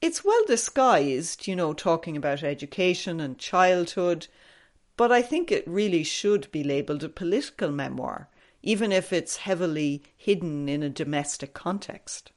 It's 0.00 0.24
well 0.24 0.44
disguised, 0.46 1.48
you 1.48 1.56
know, 1.56 1.72
talking 1.72 2.16
about 2.16 2.44
education 2.44 3.18
and 3.18 3.38
childhood, 3.38 4.28
but 4.96 5.10
I 5.10 5.20
think 5.20 5.50
it 5.50 5.66
really 5.66 6.04
should 6.04 6.48
be 6.52 6.62
labelled 6.62 7.02
a 7.02 7.08
political 7.08 7.72
memoir, 7.72 8.28
even 8.62 8.92
if 8.92 9.12
it's 9.12 9.38
heavily 9.38 10.04
hidden 10.16 10.68
in 10.68 10.84
a 10.84 10.88
domestic 10.88 11.54
context. 11.54 12.30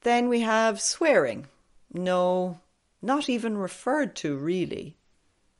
Then 0.00 0.30
we 0.30 0.40
have 0.40 0.80
swearing. 0.80 1.46
No, 1.92 2.60
not 3.02 3.28
even 3.28 3.58
referred 3.58 4.16
to, 4.16 4.34
really. 4.34 4.96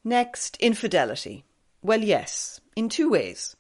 Next, 0.05 0.59
infidelity. 0.59 1.45
Well, 1.83 2.03
yes, 2.03 2.61
in 2.77 2.91
two 2.91 3.09
ways. 3.09 3.57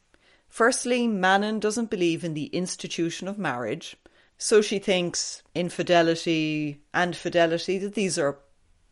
Firstly, 0.49 1.09
Mannin 1.09 1.59
doesn't 1.59 1.91
believe 1.91 2.23
in 2.23 2.35
the 2.35 2.47
institution 2.47 3.27
of 3.27 3.39
marriage, 3.39 3.97
so 4.37 4.61
she 4.61 4.79
thinks 4.79 5.43
infidelity 5.55 6.83
and 6.93 7.17
fidelity 7.17 7.79
that 7.79 7.95
these 7.95 8.19
are 8.19 8.39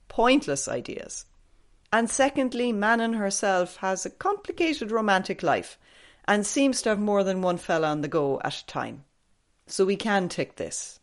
pointless 0.09 0.67
ideas. 0.67 1.27
And 1.93 2.09
secondly, 2.09 2.73
Mannin 2.73 3.13
herself 3.13 3.77
has 3.77 4.07
a 4.07 4.11
complicated 4.11 4.91
romantic 4.91 5.43
life 5.43 5.79
and 6.25 6.47
seems 6.47 6.81
to 6.83 6.89
have 6.89 6.99
more 6.99 7.23
than 7.23 7.43
one 7.43 7.59
fella 7.59 7.89
on 7.89 8.01
the 8.01 8.09
go 8.09 8.41
at 8.43 8.61
a 8.61 8.67
time. 8.67 9.05
So 9.67 9.85
we 9.85 9.97
can 9.97 10.29
tick 10.29 10.57
this. 10.57 11.01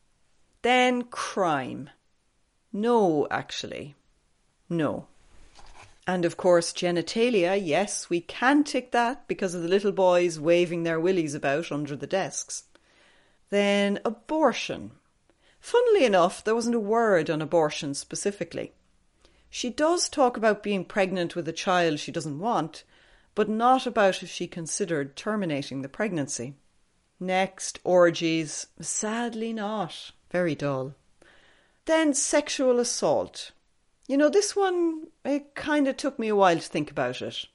Then 0.63 1.03
crime. 1.03 1.91
No, 2.73 3.27
actually. 3.29 3.95
No. 4.67 5.07
And 6.07 6.25
of 6.25 6.37
course, 6.37 6.73
genitalia, 6.73 7.59
yes, 7.61 8.09
we 8.09 8.21
can 8.21 8.63
tick 8.63 8.91
that 8.91 9.27
because 9.27 9.53
of 9.53 9.61
the 9.61 9.67
little 9.67 9.91
boys 9.91 10.39
waving 10.39 10.83
their 10.83 10.99
willies 10.99 11.35
about 11.35 11.71
under 11.71 11.95
the 11.95 12.07
desks. 12.07 12.63
Then 13.49 13.99
abortion. 14.03 14.91
Funnily 15.59 16.05
enough, 16.05 16.43
there 16.43 16.55
wasn't 16.55 16.75
a 16.75 16.79
word 16.79 17.29
on 17.29 17.41
abortion 17.41 17.93
specifically. 17.93 18.73
She 19.49 19.69
does 19.69 20.09
talk 20.09 20.37
about 20.37 20.63
being 20.63 20.85
pregnant 20.85 21.35
with 21.35 21.47
a 21.47 21.53
child 21.53 21.99
she 21.99 22.11
doesn't 22.11 22.39
want, 22.39 22.83
but 23.35 23.49
not 23.49 23.87
about 23.87 24.21
if 24.23 24.29
she 24.29 24.47
considered 24.47 25.15
terminating 25.15 25.81
the 25.81 25.89
pregnancy. 25.89 26.55
Next, 27.19 27.79
orgies. 27.83 28.67
Sadly 28.79 29.51
not. 29.51 30.11
Very 30.31 30.55
dull. 30.55 30.95
Then 31.85 32.13
sexual 32.13 32.79
assault. 32.79 33.51
You 34.07 34.17
know, 34.17 34.29
this 34.29 34.55
one, 34.55 35.07
it 35.25 35.55
kind 35.55 35.87
of 35.87 35.97
took 35.97 36.17
me 36.17 36.27
a 36.29 36.35
while 36.35 36.57
to 36.57 36.61
think 36.61 36.91
about 36.91 37.21
it. 37.21 37.45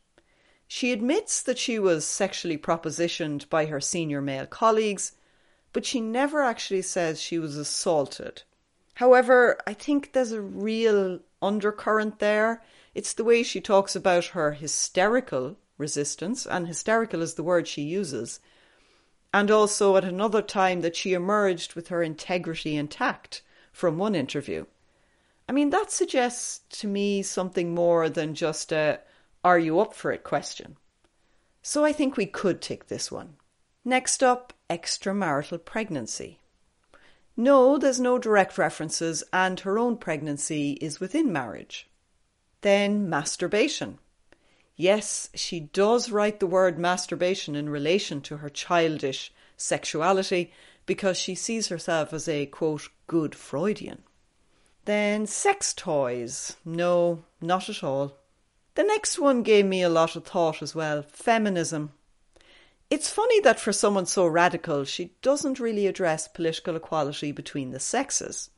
She 0.67 0.93
admits 0.93 1.43
that 1.43 1.59
she 1.59 1.79
was 1.79 2.07
sexually 2.07 2.59
propositioned 2.59 3.49
by 3.49 3.67
her 3.67 3.81
senior 3.81 4.21
male 4.21 4.47
colleagues, 4.47 5.13
but 5.73 5.85
she 5.85 6.01
never 6.01 6.43
actually 6.43 6.83
says 6.83 7.21
she 7.21 7.39
was 7.39 7.57
assaulted. 7.57 8.43
However, 8.95 9.59
I 9.67 9.75
think 9.75 10.13
there's 10.13 10.33
a 10.33 10.41
real 10.41 11.21
undercurrent 11.43 12.19
there. 12.19 12.63
It's 12.95 13.13
the 13.13 13.25
way 13.25 13.43
she 13.43 13.61
talks 13.61 13.97
about 13.97 14.27
her 14.27 14.53
hysterical 14.53 15.57
resistance, 15.79 16.47
and 16.47 16.69
hysterical 16.69 17.21
is 17.23 17.35
the 17.35 17.43
word 17.43 17.67
she 17.67 17.83
uses, 17.83 18.41
and 19.33 19.51
also 19.51 19.97
at 19.97 20.05
another 20.05 20.43
time 20.43 20.81
that 20.83 20.97
she 20.97 21.13
emerged 21.13 21.75
with 21.75 21.89
her 21.89 22.03
integrity 22.03 22.77
intact 22.77 23.43
from 23.73 23.99
one 23.99 24.15
interview. 24.15 24.65
I 25.49 25.53
mean, 25.53 25.71
that 25.71 25.91
suggests 25.91 26.61
to 26.81 26.87
me 26.87 27.23
something 27.23 27.75
more 27.75 28.09
than 28.09 28.35
just 28.35 28.73
a 28.73 29.01
are 29.45 29.59
you 29.59 29.79
up 29.79 29.93
for 29.93 30.11
it 30.11 30.25
question. 30.25 30.77
So 31.63 31.85
I 31.85 31.93
think 31.93 32.17
we 32.17 32.27
could 32.27 32.63
tick 32.63 32.89
this 32.89 33.13
one. 33.13 33.37
Next 33.85 34.23
up, 34.23 34.55
extramarital 34.71 35.65
pregnancy. 35.65 36.41
No, 37.37 37.77
there's 37.77 38.01
no 38.01 38.19
direct 38.19 38.57
references, 38.57 39.23
and 39.33 39.61
her 39.61 39.79
own 39.79 39.99
pregnancy 39.99 40.73
is 40.81 41.01
within 41.01 41.33
marriage. 41.33 41.91
Then 42.63 43.11
masturbation. 43.11 43.99
Yes, 44.77 45.29
she 45.35 45.61
does 45.61 46.11
write 46.11 46.41
the 46.41 46.47
word 46.47 46.79
masturbation 46.79 47.55
in 47.55 47.69
relation 47.69 48.21
to 48.23 48.39
her 48.39 48.49
childish 48.49 49.33
sexuality 49.57 50.53
because 50.87 51.19
she 51.19 51.35
sees 51.35 51.69
herself 51.69 52.13
as 52.13 52.29
a 52.29 52.47
quote 52.47 52.89
good 53.07 53.35
Freudian. 53.35 54.03
Then 54.85 55.27
sex 55.27 55.73
toys. 55.73 56.57
No, 56.65 57.25
not 57.41 57.69
at 57.69 57.83
all. 57.83 58.19
The 58.75 58.83
next 58.83 59.19
one 59.19 59.43
gave 59.43 59.65
me 59.65 59.83
a 59.83 59.89
lot 59.89 60.17
of 60.17 60.25
thought 60.25 60.61
as 60.61 60.75
well 60.75 61.03
feminism. 61.03 61.93
It's 62.91 63.11
funny 63.11 63.41
that 63.41 63.59
for 63.59 63.73
someone 63.73 64.07
so 64.07 64.27
radical, 64.27 64.85
she 64.85 65.15
doesn't 65.23 65.59
really 65.59 65.87
address 65.87 66.29
political 66.29 66.77
equality 66.77 67.33
between 67.33 67.71
the 67.71 67.81
sexes. 67.81 68.51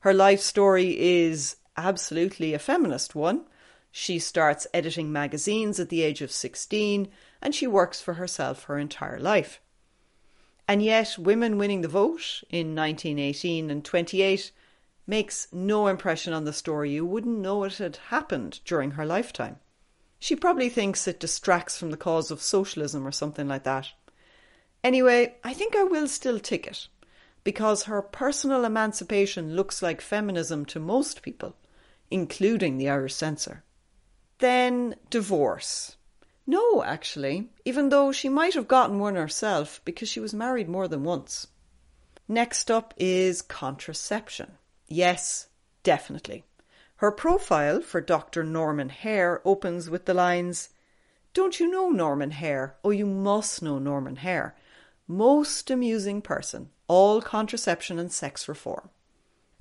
Her 0.00 0.12
life 0.12 0.40
story 0.40 0.98
is 0.98 1.56
absolutely 1.76 2.52
a 2.52 2.58
feminist 2.58 3.14
one. 3.14 3.46
She 3.90 4.18
starts 4.18 4.66
editing 4.74 5.10
magazines 5.10 5.80
at 5.80 5.88
the 5.88 6.02
age 6.02 6.20
of 6.20 6.30
16 6.30 7.08
and 7.40 7.54
she 7.54 7.66
works 7.66 8.00
for 8.00 8.14
herself 8.14 8.64
her 8.64 8.78
entire 8.78 9.18
life. 9.18 9.60
And 10.68 10.82
yet, 10.82 11.16
women 11.16 11.56
winning 11.56 11.80
the 11.80 11.88
vote 11.88 12.42
in 12.50 12.74
1918 12.74 13.70
and 13.70 13.84
28 13.84 14.50
makes 15.06 15.48
no 15.52 15.86
impression 15.86 16.32
on 16.32 16.44
the 16.44 16.52
story. 16.52 16.90
You 16.90 17.06
wouldn't 17.06 17.38
know 17.38 17.64
it 17.64 17.76
had 17.76 17.96
happened 18.08 18.60
during 18.64 18.92
her 18.92 19.06
lifetime. 19.06 19.58
She 20.18 20.34
probably 20.34 20.68
thinks 20.68 21.06
it 21.06 21.20
distracts 21.20 21.78
from 21.78 21.90
the 21.90 21.96
cause 21.96 22.30
of 22.30 22.42
socialism 22.42 23.06
or 23.06 23.12
something 23.12 23.46
like 23.46 23.64
that. 23.64 23.88
Anyway, 24.82 25.36
I 25.44 25.52
think 25.52 25.76
I 25.76 25.84
will 25.84 26.08
still 26.08 26.38
tick 26.38 26.66
it, 26.66 26.88
because 27.44 27.84
her 27.84 28.02
personal 28.02 28.64
emancipation 28.64 29.54
looks 29.54 29.82
like 29.82 30.00
feminism 30.00 30.64
to 30.66 30.80
most 30.80 31.22
people, 31.22 31.56
including 32.10 32.78
the 32.78 32.88
Irish 32.88 33.14
censor. 33.14 33.64
Then 34.38 34.96
divorce. 35.10 35.96
No, 36.46 36.82
actually, 36.82 37.50
even 37.64 37.88
though 37.88 38.12
she 38.12 38.28
might 38.28 38.54
have 38.54 38.68
gotten 38.68 38.98
one 38.98 39.16
herself 39.16 39.80
because 39.84 40.08
she 40.08 40.20
was 40.20 40.32
married 40.32 40.68
more 40.68 40.86
than 40.88 41.02
once. 41.02 41.48
Next 42.28 42.70
up 42.70 42.94
is 42.96 43.42
contraception. 43.42 44.52
Yes, 44.88 45.48
definitely. 45.82 46.44
Her 46.96 47.10
profile 47.10 47.80
for 47.82 48.00
Dr. 48.00 48.42
Norman 48.42 48.88
Haire 48.88 49.42
opens 49.44 49.90
with 49.90 50.06
the 50.06 50.14
lines 50.14 50.70
Don't 51.34 51.60
you 51.60 51.70
know 51.70 51.90
Norman 51.90 52.30
Haire? 52.30 52.76
Oh, 52.82 52.90
you 52.90 53.04
must 53.04 53.62
know 53.62 53.78
Norman 53.78 54.16
Haire. 54.16 54.56
Most 55.06 55.70
amusing 55.70 56.22
person, 56.22 56.70
all 56.88 57.20
contraception 57.20 57.98
and 57.98 58.10
sex 58.10 58.48
reform. 58.48 58.88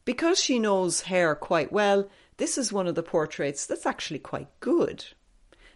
Because 0.05 0.39
she 0.39 0.59
knows 0.59 1.01
Haire 1.01 1.35
quite 1.35 1.71
well, 1.71 2.07
this 2.37 2.57
is 2.57 2.71
one 2.71 2.87
of 2.87 2.95
the 2.95 3.03
portraits 3.03 3.65
that's 3.65 3.85
actually 3.85 4.19
quite 4.19 4.47
good. 4.59 5.05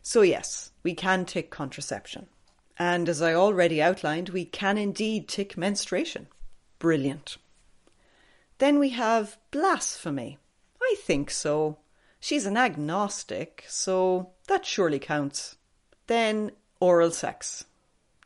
So, 0.02 0.22
yes, 0.22 0.72
we 0.84 0.94
can 0.94 1.26
tick 1.26 1.50
contraception. 1.50 2.28
And 2.78 3.10
as 3.10 3.22
I 3.22 3.34
already 3.34 3.82
outlined, 3.82 4.30
we 4.30 4.46
can 4.46 4.78
indeed 4.78 5.28
tick 5.28 5.58
menstruation. 5.58 6.28
Brilliant. 6.80 7.38
Then 8.60 8.78
we 8.78 8.90
have 8.90 9.38
blasphemy. 9.52 10.38
I 10.82 10.96
think 11.00 11.32
so. 11.32 11.78
She's 12.20 12.46
an 12.46 12.58
agnostic, 12.58 13.66
so 13.68 14.32
that 14.48 14.66
surely 14.66 15.00
counts. 15.00 15.56
Then 16.08 16.52
oral 16.80 17.12
sex. 17.12 17.66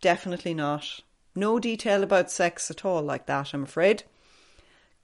Definitely 0.01 0.53
not. 0.53 0.99
No 1.35 1.59
detail 1.59 2.03
about 2.03 2.31
sex 2.31 2.69
at 2.69 2.83
all 2.83 3.01
like 3.01 3.27
that, 3.27 3.53
I'm 3.53 3.63
afraid. 3.63 4.03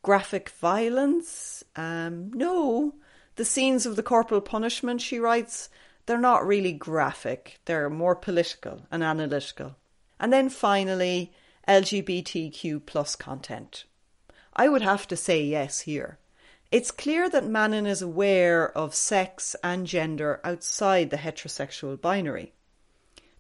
Graphic 0.02 0.50
violence? 0.50 1.64
Um, 1.76 2.32
no. 2.34 2.96
The 3.36 3.46
scenes 3.46 3.86
of 3.86 3.96
the 3.96 4.04
corporal 4.04 4.42
punishment, 4.42 5.02
she 5.02 5.20
writes, 5.20 5.70
they're 6.06 6.18
not 6.18 6.46
really 6.46 6.74
graphic. 6.74 7.60
They're 7.66 7.90
more 7.90 8.16
political 8.16 8.82
and 8.92 9.04
analytical. 9.04 9.76
And 10.20 10.34
then 10.34 10.50
finally, 10.50 11.32
LGBTQ 11.68 12.86
plus 12.86 13.16
content. 13.16 13.86
I 14.60 14.68
would 14.68 14.82
have 14.82 15.08
to 15.08 15.16
say 15.16 15.42
yes 15.42 15.80
here. 15.80 16.20
It's 16.70 16.92
clear 16.92 17.30
that 17.30 17.48
Mannin 17.48 17.86
is 17.88 18.02
aware 18.02 18.78
of 18.78 18.94
sex 18.94 19.56
and 19.64 19.88
gender 19.88 20.42
outside 20.44 21.12
the 21.12 21.16
heterosexual 21.16 22.02
binary. 22.02 22.52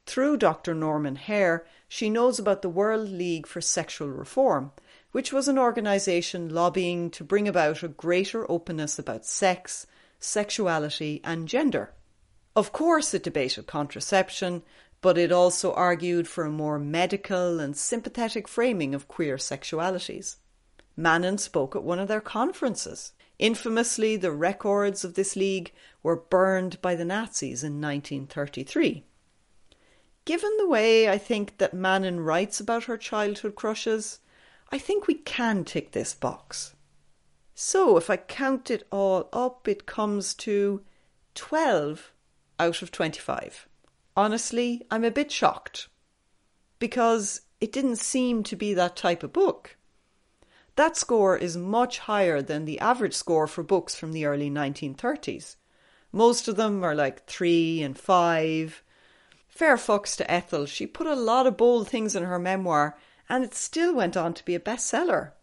Through 0.05 0.37
Dr. 0.37 0.73
Norman 0.73 1.17
Haire, 1.17 1.65
she 1.89 2.09
knows 2.09 2.39
about 2.39 2.61
the 2.61 2.69
World 2.69 3.09
League 3.09 3.47
for 3.47 3.59
Sexual 3.59 4.11
Reform, 4.11 4.71
which 5.11 5.33
was 5.33 5.49
an 5.49 5.59
organisation 5.59 6.47
lobbying 6.47 7.09
to 7.09 7.25
bring 7.25 7.49
about 7.49 7.83
a 7.83 7.89
greater 7.89 8.49
openness 8.49 8.97
about 8.97 9.25
sex, 9.25 9.85
sexuality, 10.21 11.19
and 11.25 11.49
gender. 11.49 11.91
Of 12.55 12.71
course, 12.71 13.13
it 13.13 13.23
debated 13.23 13.67
contraception, 13.67 14.63
but 15.01 15.17
it 15.17 15.33
also 15.33 15.73
argued 15.73 16.29
for 16.29 16.45
a 16.45 16.49
more 16.49 16.79
medical 16.79 17.59
and 17.59 17.75
sympathetic 17.75 18.47
framing 18.47 18.95
of 18.95 19.09
queer 19.09 19.35
sexualities. 19.35 20.37
Mannin 20.99 21.37
spoke 21.37 21.77
at 21.77 21.83
one 21.83 21.97
of 21.97 22.09
their 22.09 22.19
conferences. 22.19 23.13
Infamously, 23.39 24.17
the 24.17 24.33
records 24.33 25.05
of 25.05 25.13
this 25.13 25.37
league 25.37 25.71
were 26.03 26.17
burned 26.17 26.81
by 26.81 26.93
the 26.93 27.05
Nazis 27.05 27.63
in 27.63 27.79
1933. 27.79 29.05
Given 30.25 30.57
the 30.57 30.67
way 30.67 31.07
I 31.07 31.17
think 31.17 31.57
that 31.57 31.73
Mannin 31.73 32.19
writes 32.19 32.59
about 32.59 32.83
her 32.83 32.97
childhood 32.97 33.55
crushes, 33.55 34.19
I 34.73 34.77
think 34.77 35.07
we 35.07 35.15
can 35.15 35.63
tick 35.63 35.93
this 35.93 36.13
box. 36.13 36.75
So, 37.55 37.95
if 37.95 38.09
I 38.09 38.17
count 38.17 38.69
it 38.69 38.85
all 38.91 39.29
up, 39.31 39.69
it 39.69 39.85
comes 39.85 40.33
to 40.35 40.83
12 41.35 42.11
out 42.59 42.81
of 42.81 42.91
25. 42.91 43.69
Honestly, 44.17 44.85
I'm 44.91 45.05
a 45.05 45.11
bit 45.11 45.31
shocked 45.31 45.87
because 46.77 47.41
it 47.61 47.71
didn't 47.71 47.97
seem 47.97 48.43
to 48.43 48.57
be 48.57 48.73
that 48.73 48.97
type 48.97 49.23
of 49.23 49.31
book. 49.31 49.77
That 50.79 50.95
score 50.95 51.35
is 51.35 51.57
much 51.57 51.99
higher 51.99 52.41
than 52.41 52.63
the 52.63 52.79
average 52.79 53.13
score 53.13 53.47
for 53.47 53.63
books 53.63 53.95
from 53.95 54.13
the 54.13 54.23
early 54.23 54.49
1930s. 54.49 55.57
Most 56.13 56.47
of 56.47 56.55
them 56.55 56.85
are 56.85 56.95
like 56.95 57.25
three 57.25 57.83
and 57.83 57.99
five. 57.99 58.81
Fair 59.49 59.75
fucks 59.75 60.15
to 60.15 60.31
Ethel, 60.31 60.65
she 60.65 60.87
put 60.87 61.05
a 61.05 61.15
lot 61.15 61.45
of 61.45 61.57
bold 61.57 61.89
things 61.89 62.15
in 62.15 62.23
her 62.23 62.39
memoir 62.39 62.97
and 63.27 63.43
it 63.43 63.53
still 63.53 63.93
went 63.93 64.15
on 64.15 64.33
to 64.33 64.45
be 64.45 64.55
a 64.55 64.59
bestseller. 64.61 65.33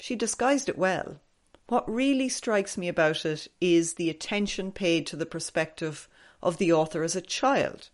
She 0.00 0.16
disguised 0.16 0.70
it 0.70 0.78
well. 0.78 1.20
What 1.66 1.86
really 1.86 2.30
strikes 2.30 2.78
me 2.78 2.88
about 2.88 3.26
it 3.26 3.46
is 3.60 3.92
the 3.92 4.08
attention 4.08 4.72
paid 4.72 5.06
to 5.08 5.16
the 5.16 5.26
perspective 5.26 6.08
of 6.42 6.56
the 6.56 6.72
author 6.72 7.02
as 7.02 7.14
a 7.14 7.20
child. 7.20 7.90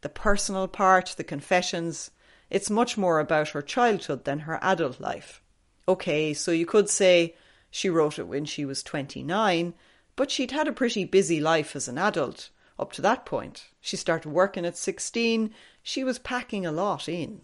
The 0.00 0.08
personal 0.08 0.66
part, 0.66 1.14
the 1.16 1.22
confessions, 1.22 2.10
it's 2.50 2.70
much 2.70 2.98
more 2.98 3.20
about 3.20 3.50
her 3.50 3.62
childhood 3.62 4.24
than 4.24 4.40
her 4.40 4.58
adult 4.60 4.98
life. 4.98 5.40
Okay, 5.86 6.32
so 6.32 6.50
you 6.50 6.64
could 6.64 6.88
say 6.88 7.34
she 7.70 7.90
wrote 7.90 8.18
it 8.18 8.26
when 8.26 8.44
she 8.44 8.64
was 8.64 8.82
29, 8.82 9.74
but 10.16 10.30
she'd 10.30 10.52
had 10.52 10.66
a 10.66 10.72
pretty 10.72 11.04
busy 11.04 11.40
life 11.40 11.76
as 11.76 11.88
an 11.88 11.98
adult, 11.98 12.50
up 12.78 12.92
to 12.92 13.02
that 13.02 13.26
point. 13.26 13.68
She 13.80 13.96
started 13.96 14.30
working 14.30 14.64
at 14.64 14.76
16. 14.76 15.52
She 15.82 16.02
was 16.02 16.18
packing 16.18 16.64
a 16.64 16.72
lot 16.72 17.08
in. 17.08 17.42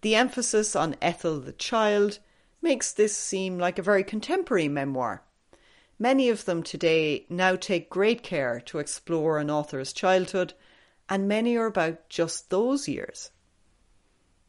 The 0.00 0.16
emphasis 0.16 0.74
on 0.74 0.96
Ethel 1.00 1.40
the 1.40 1.52
child 1.52 2.18
makes 2.60 2.92
this 2.92 3.16
seem 3.16 3.58
like 3.58 3.78
a 3.78 3.82
very 3.82 4.02
contemporary 4.02 4.68
memoir. 4.68 5.22
Many 5.98 6.28
of 6.28 6.44
them 6.44 6.62
today 6.62 7.24
now 7.28 7.54
take 7.54 7.88
great 7.88 8.22
care 8.22 8.60
to 8.66 8.78
explore 8.78 9.38
an 9.38 9.50
author's 9.50 9.92
childhood, 9.92 10.54
and 11.08 11.28
many 11.28 11.56
are 11.56 11.66
about 11.66 12.08
just 12.08 12.50
those 12.50 12.88
years. 12.88 13.30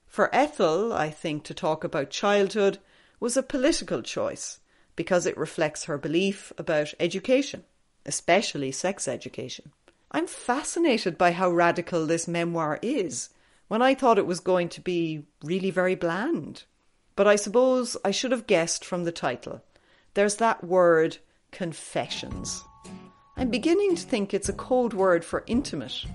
For 0.08 0.34
Ethel, 0.34 0.92
I 0.92 1.12
think 1.12 1.44
to 1.44 1.54
talk 1.54 1.84
about 1.84 2.10
childhood 2.10 2.80
was 3.20 3.38
a 3.38 3.43
political 3.43 4.01
choice 4.01 4.59
because 4.95 5.26
it 5.26 5.38
reflects 5.38 5.86
her 5.86 5.97
belief 5.97 6.51
about 6.57 6.93
education, 6.99 7.63
especially 8.05 8.72
sex 8.72 9.07
education. 9.07 9.72
I'm 10.11 10.28
fascinated 10.28 11.18
by 11.18 11.32
how 11.32 11.49
radical 11.49 12.05
this 12.05 12.28
memoir 12.28 12.80
is 12.82 13.30
when 13.68 13.82
I 13.82 13.93
thought 13.93 14.18
it 14.18 14.26
was 14.26 14.39
going 14.39 14.70
to 14.70 14.82
be 14.82 15.24
really 15.43 15.72
very 15.72 15.95
bland. 15.95 16.63
But 17.15 17.28
I 17.28 17.36
suppose 17.36 17.97
I 18.05 18.11
should 18.11 18.32
have 18.32 18.47
guessed 18.47 18.86
from 18.86 19.03
the 19.03 19.11
title. 19.11 19.61
There's 20.13 20.36
that 20.38 20.63
word, 20.63 21.18
confessions. 21.51 22.63
I'm 23.36 23.49
beginning 23.49 23.95
to 23.95 24.03
think 24.03 24.34
it's 24.34 24.49
a 24.49 24.53
code 24.53 24.93
word 24.93 25.26
for 25.26 25.43
intimate, 25.47 26.05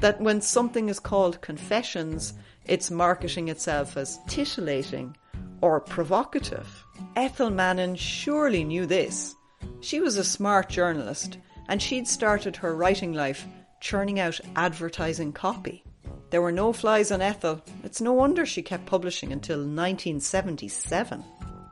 that 0.00 0.20
when 0.20 0.40
something 0.40 0.88
is 0.88 1.00
called 1.00 1.40
confessions, 1.40 2.34
it's 2.64 2.90
marketing 2.90 3.48
itself 3.48 3.96
as 3.96 4.18
titillating 4.26 5.16
or 5.60 5.80
provocative. 5.80 6.84
Ethel 7.14 7.50
Mannin 7.50 7.96
surely 7.96 8.64
knew 8.64 8.86
this. 8.86 9.34
She 9.80 10.00
was 10.00 10.16
a 10.16 10.24
smart 10.24 10.68
journalist 10.68 11.38
and 11.68 11.80
she'd 11.80 12.08
started 12.08 12.56
her 12.56 12.74
writing 12.74 13.12
life 13.12 13.46
churning 13.80 14.20
out 14.20 14.40
advertising 14.56 15.32
copy. 15.32 15.82
There 16.30 16.42
were 16.42 16.52
no 16.52 16.72
flies 16.72 17.12
on 17.12 17.22
Ethel. 17.22 17.62
It's 17.84 18.00
no 18.00 18.12
wonder 18.12 18.44
she 18.44 18.62
kept 18.62 18.86
publishing 18.86 19.32
until 19.32 19.58
1977. 19.58 21.24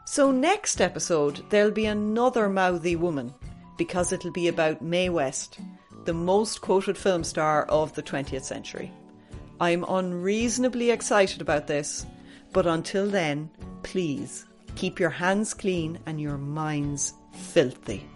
So, 0.06 0.30
next 0.30 0.80
episode, 0.80 1.42
there'll 1.50 1.70
be 1.70 1.86
another 1.86 2.48
mouthy 2.48 2.94
woman 2.94 3.34
because 3.76 4.12
it'll 4.12 4.32
be 4.32 4.48
about 4.48 4.82
Mae 4.82 5.08
West, 5.08 5.58
the 6.04 6.12
most 6.12 6.60
quoted 6.60 6.96
film 6.96 7.24
star 7.24 7.64
of 7.64 7.94
the 7.94 8.02
20th 8.02 8.44
century. 8.44 8.92
I'm 9.60 9.84
unreasonably 9.88 10.90
excited 10.90 11.40
about 11.40 11.66
this, 11.66 12.06
but 12.54 12.66
until 12.66 13.06
then, 13.06 13.50
please 13.82 14.46
keep 14.76 14.98
your 14.98 15.10
hands 15.10 15.52
clean 15.52 15.98
and 16.06 16.20
your 16.20 16.38
minds 16.38 17.12
filthy. 17.32 18.08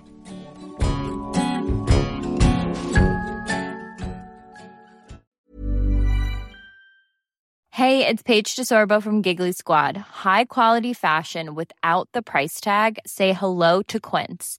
Hey, 7.72 8.06
it's 8.06 8.22
Paige 8.22 8.56
DeSorbo 8.56 9.02
from 9.02 9.22
Giggly 9.22 9.52
Squad. 9.52 9.96
High 9.96 10.46
quality 10.46 10.92
fashion 10.92 11.54
without 11.54 12.08
the 12.12 12.22
price 12.22 12.60
tag? 12.60 12.98
Say 13.06 13.32
hello 13.32 13.82
to 13.82 14.00
Quince. 14.00 14.58